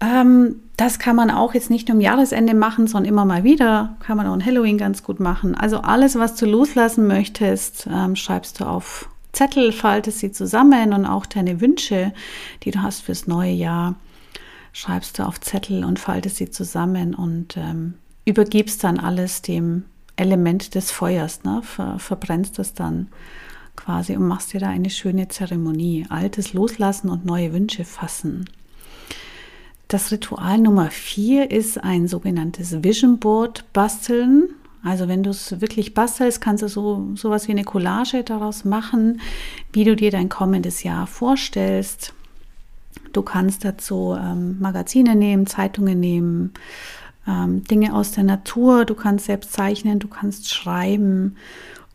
Ähm, 0.00 0.56
das 0.76 0.98
kann 0.98 1.16
man 1.16 1.30
auch 1.30 1.54
jetzt 1.54 1.70
nicht 1.70 1.88
nur 1.88 1.96
am 1.96 2.00
Jahresende 2.00 2.54
machen, 2.54 2.86
sondern 2.86 3.08
immer 3.08 3.24
mal 3.24 3.44
wieder. 3.44 3.96
Kann 4.00 4.16
man 4.16 4.26
auch 4.26 4.34
in 4.34 4.44
Halloween 4.44 4.78
ganz 4.78 5.02
gut 5.02 5.20
machen. 5.20 5.54
Also 5.54 5.78
alles, 5.78 6.18
was 6.18 6.34
du 6.34 6.46
loslassen 6.46 7.06
möchtest, 7.06 7.88
ähm, 7.90 8.16
schreibst 8.16 8.60
du 8.60 8.64
auf 8.64 9.08
Zettel, 9.32 9.72
faltest 9.72 10.20
sie 10.20 10.32
zusammen 10.32 10.92
und 10.92 11.06
auch 11.06 11.26
deine 11.26 11.60
Wünsche, 11.60 12.12
die 12.62 12.70
du 12.70 12.82
hast 12.82 13.00
fürs 13.00 13.26
neue 13.26 13.52
Jahr, 13.52 13.96
schreibst 14.72 15.18
du 15.18 15.24
auf 15.24 15.40
Zettel 15.40 15.84
und 15.84 15.98
faltest 15.98 16.36
sie 16.36 16.50
zusammen 16.50 17.14
und 17.14 17.56
ähm, 17.56 17.94
übergibst 18.24 18.82
dann 18.84 18.98
alles 18.98 19.42
dem 19.42 19.84
Element 20.16 20.74
des 20.74 20.90
Feuers, 20.90 21.42
ne? 21.42 21.60
Ver 21.62 21.98
verbrennst 21.98 22.58
es 22.58 22.74
dann 22.74 23.08
quasi 23.76 24.16
und 24.16 24.26
machst 24.26 24.52
dir 24.52 24.60
da 24.60 24.68
eine 24.68 24.90
schöne 24.90 25.28
Zeremonie. 25.28 26.06
Altes 26.08 26.52
loslassen 26.52 27.08
und 27.08 27.24
neue 27.24 27.52
Wünsche 27.52 27.84
fassen. 27.84 28.48
Das 29.88 30.10
Ritual 30.10 30.58
Nummer 30.58 30.90
vier 30.90 31.50
ist 31.50 31.82
ein 31.82 32.08
sogenanntes 32.08 32.82
Vision 32.82 33.18
Board 33.18 33.64
basteln. 33.72 34.48
Also 34.82 35.08
wenn 35.08 35.22
du 35.22 35.30
es 35.30 35.60
wirklich 35.60 35.94
bastelst, 35.94 36.40
kannst 36.40 36.62
du 36.62 36.68
so 36.68 37.10
sowas 37.14 37.48
wie 37.48 37.52
eine 37.52 37.64
Collage 37.64 38.22
daraus 38.22 38.64
machen, 38.64 39.20
wie 39.72 39.84
du 39.84 39.96
dir 39.96 40.10
dein 40.10 40.28
kommendes 40.28 40.82
Jahr 40.82 41.06
vorstellst. 41.06 42.12
Du 43.12 43.22
kannst 43.22 43.64
dazu 43.64 44.16
ähm, 44.18 44.58
Magazine 44.60 45.14
nehmen, 45.14 45.46
Zeitungen 45.46 46.00
nehmen, 46.00 46.52
ähm, 47.26 47.64
Dinge 47.64 47.94
aus 47.94 48.10
der 48.10 48.24
Natur. 48.24 48.84
Du 48.84 48.94
kannst 48.94 49.26
selbst 49.26 49.52
zeichnen, 49.52 50.00
du 50.00 50.08
kannst 50.08 50.52
schreiben 50.52 51.36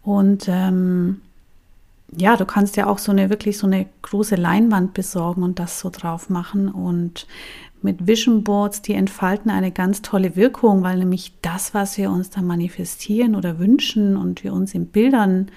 und 0.01 0.47
ähm, 0.47 1.21
ja, 2.17 2.35
du 2.37 2.45
kannst 2.45 2.75
ja 2.75 2.87
auch 2.87 2.97
so 2.97 3.11
eine 3.11 3.29
wirklich 3.29 3.57
so 3.57 3.67
eine 3.67 3.85
große 4.01 4.35
Leinwand 4.35 4.93
besorgen 4.93 5.43
und 5.43 5.59
das 5.59 5.79
so 5.79 5.91
drauf 5.91 6.29
machen 6.29 6.69
und 6.69 7.27
mit 7.83 8.07
Vision 8.07 8.43
Boards, 8.43 8.81
die 8.81 8.93
entfalten 8.93 9.49
eine 9.51 9.71
ganz 9.71 10.01
tolle 10.01 10.35
Wirkung, 10.35 10.83
weil 10.83 10.97
nämlich 10.97 11.33
das, 11.41 11.73
was 11.73 11.97
wir 11.97 12.11
uns 12.11 12.29
da 12.29 12.41
manifestieren 12.41 13.35
oder 13.35 13.59
wünschen 13.59 14.17
und 14.17 14.43
wir 14.43 14.53
uns 14.53 14.73
in 14.73 14.87
Bildern 14.87 15.47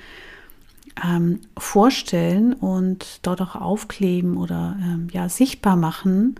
ähm, 1.02 1.40
vorstellen 1.56 2.52
und 2.52 3.20
dort 3.22 3.40
auch 3.40 3.56
aufkleben 3.56 4.36
oder 4.36 4.76
ähm, 4.80 5.08
ja 5.12 5.28
sichtbar 5.28 5.76
machen, 5.76 6.36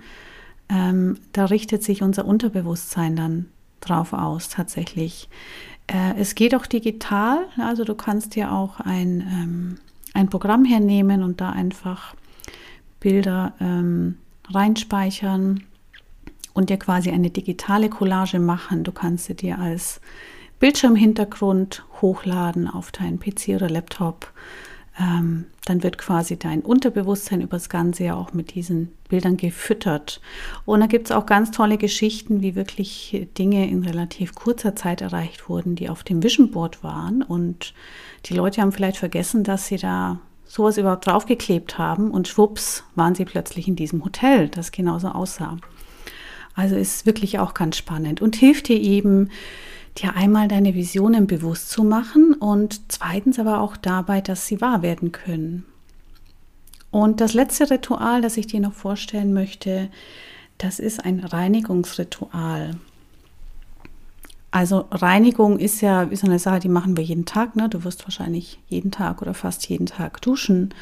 ähm, 0.69 1.19
da 1.33 1.47
richtet 1.47 1.83
sich 1.83 2.03
unser 2.03 2.25
Unterbewusstsein 2.25 3.17
dann 3.17 3.47
drauf 3.81 4.13
aus 4.13 4.49
tatsächlich. 4.49 5.29
Äh, 5.87 6.15
es 6.19 6.35
geht 6.35 6.55
auch 6.55 6.67
digital, 6.67 7.47
also 7.59 7.85
du 7.85 7.95
kannst 7.95 8.35
dir 8.35 8.53
auch 8.53 8.81
ein, 8.81 9.21
ähm, 9.21 9.79
ein 10.15 10.29
Programm 10.29 10.65
hernehmen 10.65 11.23
und 11.23 11.41
da 11.41 11.51
einfach 11.51 12.15
Bilder 13.01 13.55
ähm, 13.61 14.17
reinspeichern 14.49 15.65
und 16.53 16.71
dir 16.71 16.79
quasi 16.79 17.11
eine 17.11 17.31
digitale 17.31 17.89
Collage 17.89 18.39
machen. 18.39 18.85
Du 18.85 18.93
kannst 18.93 19.27
sie 19.27 19.35
dir 19.35 19.59
als 19.59 20.01
Bildschirmhintergrund 20.59 21.85
hochladen 22.01 22.69
auf 22.69 22.93
deinen 22.93 23.19
PC 23.19 23.49
oder 23.57 23.69
Laptop. 23.69 24.33
Ähm, 24.99 25.47
dann 25.65 25.83
wird 25.83 25.97
quasi 25.97 26.39
dein 26.39 26.61
Unterbewusstsein 26.61 27.41
über 27.41 27.57
das 27.57 27.69
ganze 27.69 28.05
Jahr 28.05 28.19
auch 28.19 28.33
mit 28.33 28.55
diesen 28.55 28.93
Bildern 29.09 29.37
gefüttert. 29.37 30.21
Und 30.65 30.81
da 30.81 30.87
gibt 30.87 31.07
es 31.07 31.13
auch 31.13 31.25
ganz 31.25 31.51
tolle 31.51 31.79
Geschichten, 31.79 32.43
wie 32.43 32.55
wirklich 32.55 33.27
Dinge 33.39 33.69
in 33.69 33.85
relativ 33.85 34.35
kurzer 34.35 34.77
Zeit 34.77 35.01
erreicht 35.01 35.49
wurden, 35.49 35.77
die 35.77 35.89
auf 35.89 36.03
dem 36.05 36.23
Vision 36.23 36.51
Board 36.51 36.83
waren. 36.85 37.23
Und 37.23 37.75
die 38.27 38.35
Leute 38.35 38.61
haben 38.61 38.73
vielleicht 38.73 38.99
vergessen, 38.99 39.45
dass 39.45 39.67
sie 39.67 39.79
da 39.79 40.21
sowas 40.45 40.77
überhaupt 40.77 41.07
draufgeklebt 41.07 41.79
haben 41.79 42.11
und 42.11 42.29
schwupps 42.29 42.85
waren 42.95 43.15
sie 43.15 43.25
plötzlich 43.25 43.69
in 43.69 43.77
diesem 43.77 44.05
Hotel, 44.05 44.49
das 44.49 44.71
genauso 44.71 45.09
aussah. 45.09 45.57
Also 46.55 46.77
ist 46.77 47.07
wirklich 47.07 47.39
auch 47.39 47.55
ganz 47.55 47.77
spannend 47.77 48.21
und 48.21 48.37
hilft 48.37 48.69
dir 48.69 48.81
eben, 48.81 49.31
dir 49.99 50.15
einmal 50.17 50.49
deine 50.49 50.75
Visionen 50.75 51.27
bewusst 51.27 51.71
zu 51.71 51.85
machen 51.85 52.35
und 52.35 52.93
zweitens 52.93 53.39
aber 53.39 53.61
auch 53.61 53.77
dabei, 53.77 54.21
dass 54.21 54.47
sie 54.47 54.61
wahr 54.61 54.83
werden 54.83 55.13
können. 55.13 55.65
Und 56.91 57.21
das 57.23 57.33
letzte 57.33 57.71
Ritual, 57.71 58.21
das 58.21 58.37
ich 58.37 58.47
dir 58.47 58.61
noch 58.61 58.75
vorstellen 58.75 59.33
möchte, 59.33 59.89
das 60.59 60.79
ist 60.79 61.05
ein 61.05 61.21
Reinigungsritual. 61.21 62.77
Also 64.51 64.85
Reinigung 64.91 65.59
ist 65.59 65.81
ja 65.81 66.03
ist 66.03 66.25
eine 66.25 66.39
Sache, 66.39 66.61
die 66.61 66.69
machen 66.69 66.97
wir 66.99 67.03
jeden 67.03 67.25
Tag. 67.25 67.57
Ne? 67.57 67.71
Du 67.71 67.85
wirst 67.85 68.05
wahrscheinlich 68.05 68.61
jeden 68.69 68.91
Tag 68.91 69.23
oder 69.23 69.33
fast 69.33 69.67
jeden 69.71 69.87
Tag 69.87 70.21
duschen. 70.21 70.75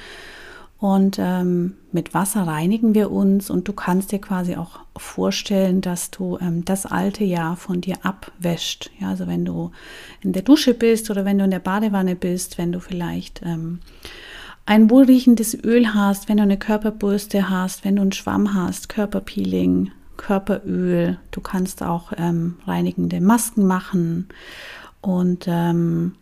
Und 0.80 1.18
ähm, 1.20 1.74
mit 1.92 2.14
Wasser 2.14 2.46
reinigen 2.46 2.94
wir 2.94 3.10
uns 3.10 3.50
und 3.50 3.68
du 3.68 3.74
kannst 3.74 4.12
dir 4.12 4.18
quasi 4.18 4.56
auch 4.56 4.80
vorstellen, 4.96 5.82
dass 5.82 6.10
du 6.10 6.38
ähm, 6.40 6.64
das 6.64 6.86
alte 6.86 7.22
Jahr 7.22 7.56
von 7.56 7.82
dir 7.82 7.96
abwäscht. 8.02 8.90
Ja, 8.98 9.10
also 9.10 9.26
wenn 9.26 9.44
du 9.44 9.72
in 10.22 10.32
der 10.32 10.40
Dusche 10.40 10.72
bist 10.72 11.10
oder 11.10 11.26
wenn 11.26 11.36
du 11.36 11.44
in 11.44 11.50
der 11.50 11.58
Badewanne 11.58 12.16
bist, 12.16 12.56
wenn 12.56 12.72
du 12.72 12.80
vielleicht 12.80 13.42
ähm, 13.44 13.80
ein 14.64 14.88
wohlriechendes 14.88 15.54
Öl 15.62 15.92
hast, 15.92 16.30
wenn 16.30 16.38
du 16.38 16.44
eine 16.44 16.58
Körperbürste 16.58 17.50
hast, 17.50 17.84
wenn 17.84 17.96
du 17.96 18.02
einen 18.02 18.12
Schwamm 18.12 18.54
hast, 18.54 18.88
Körperpeeling, 18.88 19.90
Körperöl. 20.16 21.18
Du 21.30 21.42
kannst 21.42 21.82
auch 21.82 22.12
ähm, 22.16 22.56
reinigende 22.66 23.20
Masken 23.20 23.66
machen 23.66 24.28
und 25.02 25.44
ähm, 25.46 26.14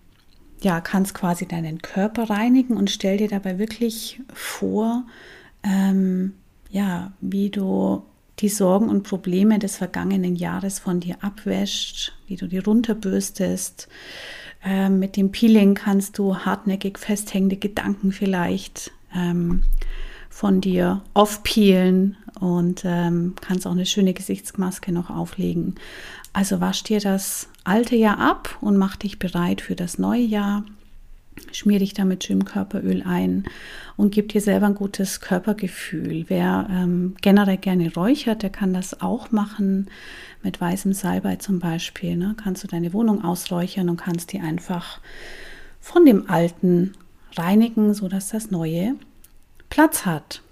ja, 0.61 0.81
kannst 0.81 1.14
quasi 1.14 1.47
deinen 1.47 1.81
Körper 1.83 2.31
reinigen 2.31 2.77
und 2.77 2.90
stell 2.90 3.16
dir 3.18 3.29
dabei 3.29 3.59
wirklich 3.59 4.21
vor, 4.33 5.05
ähm, 5.62 6.35
ja, 6.71 7.12
wie 7.21 7.51
du 7.51 8.03
die 8.40 8.49
Sorgen 8.49 8.88
und 8.88 9.03
Probleme 9.03 9.59
des 9.59 9.77
vergangenen 9.77 10.37
Jahres 10.37 10.79
von 10.79 11.01
dir 11.01 11.16
abwäscht, 11.23 12.12
wie 12.27 12.37
du 12.37 12.47
die 12.47 12.59
runterbürstest. 12.59 13.88
Ähm, 14.64 14.99
mit 14.99 15.16
dem 15.16 15.31
Peeling 15.31 15.75
kannst 15.75 16.18
du 16.18 16.37
hartnäckig 16.37 16.99
festhängende 16.99 17.57
Gedanken 17.57 18.12
vielleicht 18.12 18.92
ähm, 19.14 19.62
von 20.29 20.61
dir 20.61 21.03
aufpeelen 21.14 22.16
und 22.40 22.83
ähm, 22.85 23.35
kannst 23.40 23.66
auch 23.66 23.72
eine 23.72 23.87
schöne 23.87 24.14
Gesichtsmaske 24.14 24.92
noch 24.92 25.11
auflegen. 25.11 25.74
Also 26.33 26.61
wasch 26.61 26.83
dir 26.83 27.01
das 27.01 27.48
alte 27.64 27.96
Jahr 27.96 28.18
ab 28.18 28.57
und 28.61 28.77
mach 28.77 28.96
dich 28.96 29.18
bereit 29.18 29.61
für 29.61 29.74
das 29.74 29.98
neue 29.98 30.22
Jahr. 30.22 30.64
Schmier 31.53 31.79
dich 31.79 31.94
damit 31.94 32.24
schön 32.24 32.44
Körperöl 32.44 33.03
ein 33.03 33.44
und 33.96 34.12
gib 34.12 34.29
dir 34.31 34.40
selber 34.40 34.66
ein 34.66 34.74
gutes 34.74 35.20
Körpergefühl. 35.20 36.24
Wer 36.29 36.68
ähm, 36.70 37.14
generell 37.20 37.59
gerne 37.59 37.94
räuchert, 37.94 38.42
der 38.42 38.51
kann 38.51 38.74
das 38.74 39.01
auch 39.01 39.31
machen. 39.31 39.88
mit 40.42 40.61
weißem 40.61 40.92
Salbei 40.92 41.37
zum 41.37 41.59
Beispiel, 41.59 42.16
ne, 42.16 42.35
kannst 42.42 42.64
du 42.64 42.68
deine 42.68 42.92
Wohnung 42.92 43.24
ausräuchern 43.24 43.88
und 43.88 43.96
kannst 43.98 44.33
die 44.33 44.40
einfach 44.40 45.01
von 45.81 46.05
dem 46.05 46.29
Alten 46.29 46.92
reinigen, 47.37 47.94
sodass 47.94 48.31
das 48.31 48.51
Neue 48.51 48.94
Platz 49.70 50.07
hat. 50.07 50.42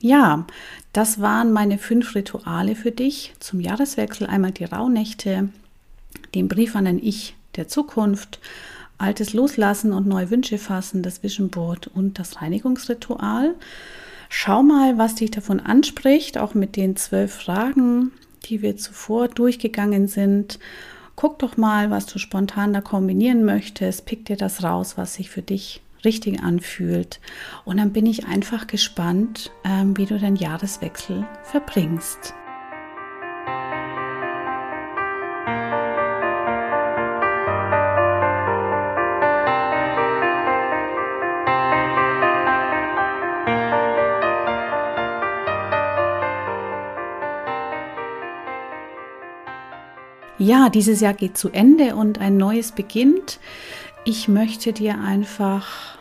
Ja, 0.00 0.46
das 0.92 1.20
waren 1.20 1.52
meine 1.52 1.78
fünf 1.78 2.14
Rituale 2.14 2.74
für 2.74 2.90
dich 2.90 3.34
zum 3.38 3.60
Jahreswechsel. 3.60 4.26
Einmal 4.26 4.52
die 4.52 4.64
Rauhnächte, 4.64 5.50
den 6.34 6.48
Brief 6.48 6.74
an 6.74 6.86
den 6.86 7.02
Ich 7.02 7.36
der 7.56 7.68
Zukunft, 7.68 8.40
Altes 8.96 9.32
loslassen 9.32 9.92
und 9.92 10.06
neue 10.06 10.30
Wünsche 10.30 10.58
fassen, 10.58 11.02
das 11.02 11.22
Vision 11.22 11.48
Board 11.48 11.86
und 11.88 12.18
das 12.18 12.42
Reinigungsritual. 12.42 13.54
Schau 14.28 14.62
mal, 14.62 14.98
was 14.98 15.16
dich 15.16 15.30
davon 15.30 15.58
anspricht, 15.58 16.38
auch 16.38 16.54
mit 16.54 16.76
den 16.76 16.96
zwölf 16.96 17.34
Fragen, 17.34 18.12
die 18.44 18.62
wir 18.62 18.76
zuvor 18.76 19.28
durchgegangen 19.28 20.06
sind. 20.06 20.58
Guck 21.16 21.38
doch 21.40 21.56
mal, 21.56 21.90
was 21.90 22.06
du 22.06 22.18
spontan 22.18 22.72
da 22.72 22.80
kombinieren 22.80 23.44
möchtest. 23.44 24.06
Pick 24.06 24.26
dir 24.26 24.36
das 24.36 24.62
raus, 24.62 24.96
was 24.96 25.14
sich 25.14 25.30
für 25.30 25.42
dich 25.42 25.82
richtig 26.04 26.42
anfühlt. 26.42 27.20
Und 27.64 27.78
dann 27.78 27.92
bin 27.92 28.06
ich 28.06 28.26
einfach 28.26 28.66
gespannt, 28.66 29.50
ähm, 29.64 29.96
wie 29.96 30.06
du 30.06 30.18
den 30.18 30.36
Jahreswechsel 30.36 31.26
verbringst. 31.42 32.34
Ja, 50.42 50.70
dieses 50.70 51.02
Jahr 51.02 51.12
geht 51.12 51.36
zu 51.36 51.50
Ende 51.50 51.94
und 51.94 52.18
ein 52.18 52.38
neues 52.38 52.72
beginnt. 52.72 53.38
Ich 54.06 54.28
möchte 54.28 54.72
dir 54.72 54.98
einfach 54.98 55.98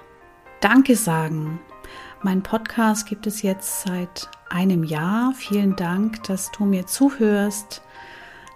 Danke 0.62 0.96
sagen. 0.96 1.60
Mein 2.22 2.42
Podcast 2.44 3.06
gibt 3.06 3.28
es 3.28 3.42
jetzt 3.42 3.82
seit 3.82 4.30
einem 4.50 4.86
Jahr. 4.86 5.34
Vielen 5.34 5.76
Dank, 5.76 6.24
dass 6.24 6.50
du 6.52 6.64
mir 6.64 6.88
zuhörst, 6.88 7.82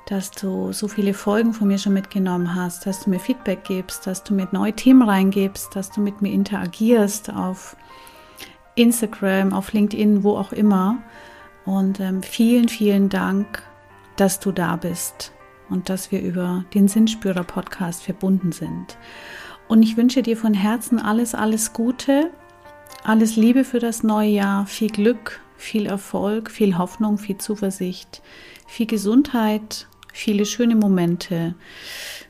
dass 0.06 0.32
du 0.32 0.72
so 0.72 0.88
viele 0.88 1.14
Folgen 1.14 1.54
von 1.54 1.68
mir 1.68 1.78
schon 1.78 1.92
mitgenommen 1.92 2.56
hast, 2.56 2.86
dass 2.86 3.04
du 3.04 3.10
mir 3.10 3.20
Feedback 3.20 3.66
gibst, 3.66 4.08
dass 4.08 4.24
du 4.24 4.34
mir 4.34 4.48
neue 4.54 4.74
Themen 4.74 5.02
reingibst, 5.02 5.76
dass 5.76 5.92
du 5.92 6.00
mit 6.00 6.22
mir 6.22 6.32
interagierst 6.32 7.30
auf 7.30 7.76
Instagram, 8.76 9.52
auf 9.52 9.74
LinkedIn, 9.74 10.24
wo 10.24 10.38
auch 10.38 10.54
immer. 10.54 11.00
Und 11.66 12.00
ähm, 12.00 12.24
vielen, 12.24 12.70
vielen 12.70 13.10
Dank, 13.10 13.62
dass 14.16 14.40
du 14.40 14.54
da 14.54 14.78
bist 14.78 15.33
und 15.70 15.90
dass 15.90 16.12
wir 16.12 16.22
über 16.22 16.66
den 16.74 16.88
Sinnspürer 16.88 17.44
Podcast 17.44 18.04
verbunden 18.04 18.52
sind. 18.52 18.98
Und 19.68 19.84
ich 19.84 19.98
wünsche 19.98 20.22
dir 20.22 20.38
von 20.38 20.54
Herzen 20.54 21.00
alles, 21.00 21.36
alles 21.36 21.74
Gute, 21.74 22.32
alles 23.04 23.36
Liebe 23.36 23.64
für 23.64 23.80
das 23.80 24.04
neue 24.04 24.30
Jahr, 24.30 24.66
viel 24.66 24.90
Glück, 24.90 25.42
viel 25.58 25.86
Erfolg, 25.86 26.52
viel 26.52 26.78
Hoffnung, 26.78 27.18
viel 27.18 27.38
Zuversicht, 27.38 28.22
viel 28.68 28.86
Gesundheit, 28.86 29.88
viele 30.12 30.46
schöne 30.46 30.76
Momente, 30.76 31.56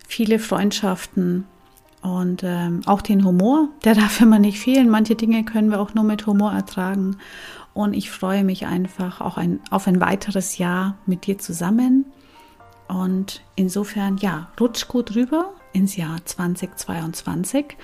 viele 0.08 0.40
Freundschaften 0.40 1.46
und 2.04 2.44
ähm, 2.44 2.82
auch 2.86 3.02
den 3.02 3.24
Humor, 3.26 3.70
der 3.84 3.96
darf 3.96 4.20
immer 4.22 4.38
nicht 4.38 4.60
fehlen. 4.60 4.90
Manche 4.90 5.16
Dinge 5.16 5.44
können 5.46 5.72
wir 5.72 5.80
auch 5.80 5.94
nur 5.94 6.04
mit 6.04 6.28
Humor 6.28 6.52
ertragen. 6.52 7.18
Und 7.74 7.94
ich 7.94 8.12
freue 8.12 8.44
mich 8.44 8.68
einfach 8.68 9.20
auch 9.22 9.38
ein, 9.38 9.60
auf 9.72 9.88
ein 9.88 10.00
weiteres 10.00 10.58
Jahr 10.58 10.98
mit 11.06 11.26
dir 11.26 11.40
zusammen. 11.40 12.06
Und 12.88 13.42
insofern, 13.56 14.18
ja, 14.18 14.50
rutsch 14.60 14.88
gut 14.88 15.16
rüber 15.16 15.54
ins 15.74 15.96
Jahr 15.96 16.24
2022. 16.24 17.78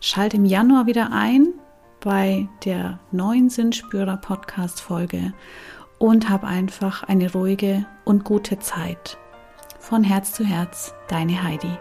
Schalte 0.00 0.36
im 0.36 0.44
Januar 0.44 0.86
wieder 0.86 1.12
ein 1.12 1.54
bei 2.00 2.48
der 2.64 2.98
neuen 3.10 3.50
Sinnspürer 3.50 4.16
Podcast 4.16 4.80
Folge 4.80 5.32
und 5.98 6.28
hab 6.28 6.44
einfach 6.44 7.02
eine 7.04 7.32
ruhige 7.32 7.86
und 8.04 8.24
gute 8.24 8.58
Zeit. 8.58 9.18
Von 9.78 10.04
Herz 10.04 10.32
zu 10.32 10.44
Herz, 10.44 10.94
deine 11.08 11.42
Heidi. 11.42 11.78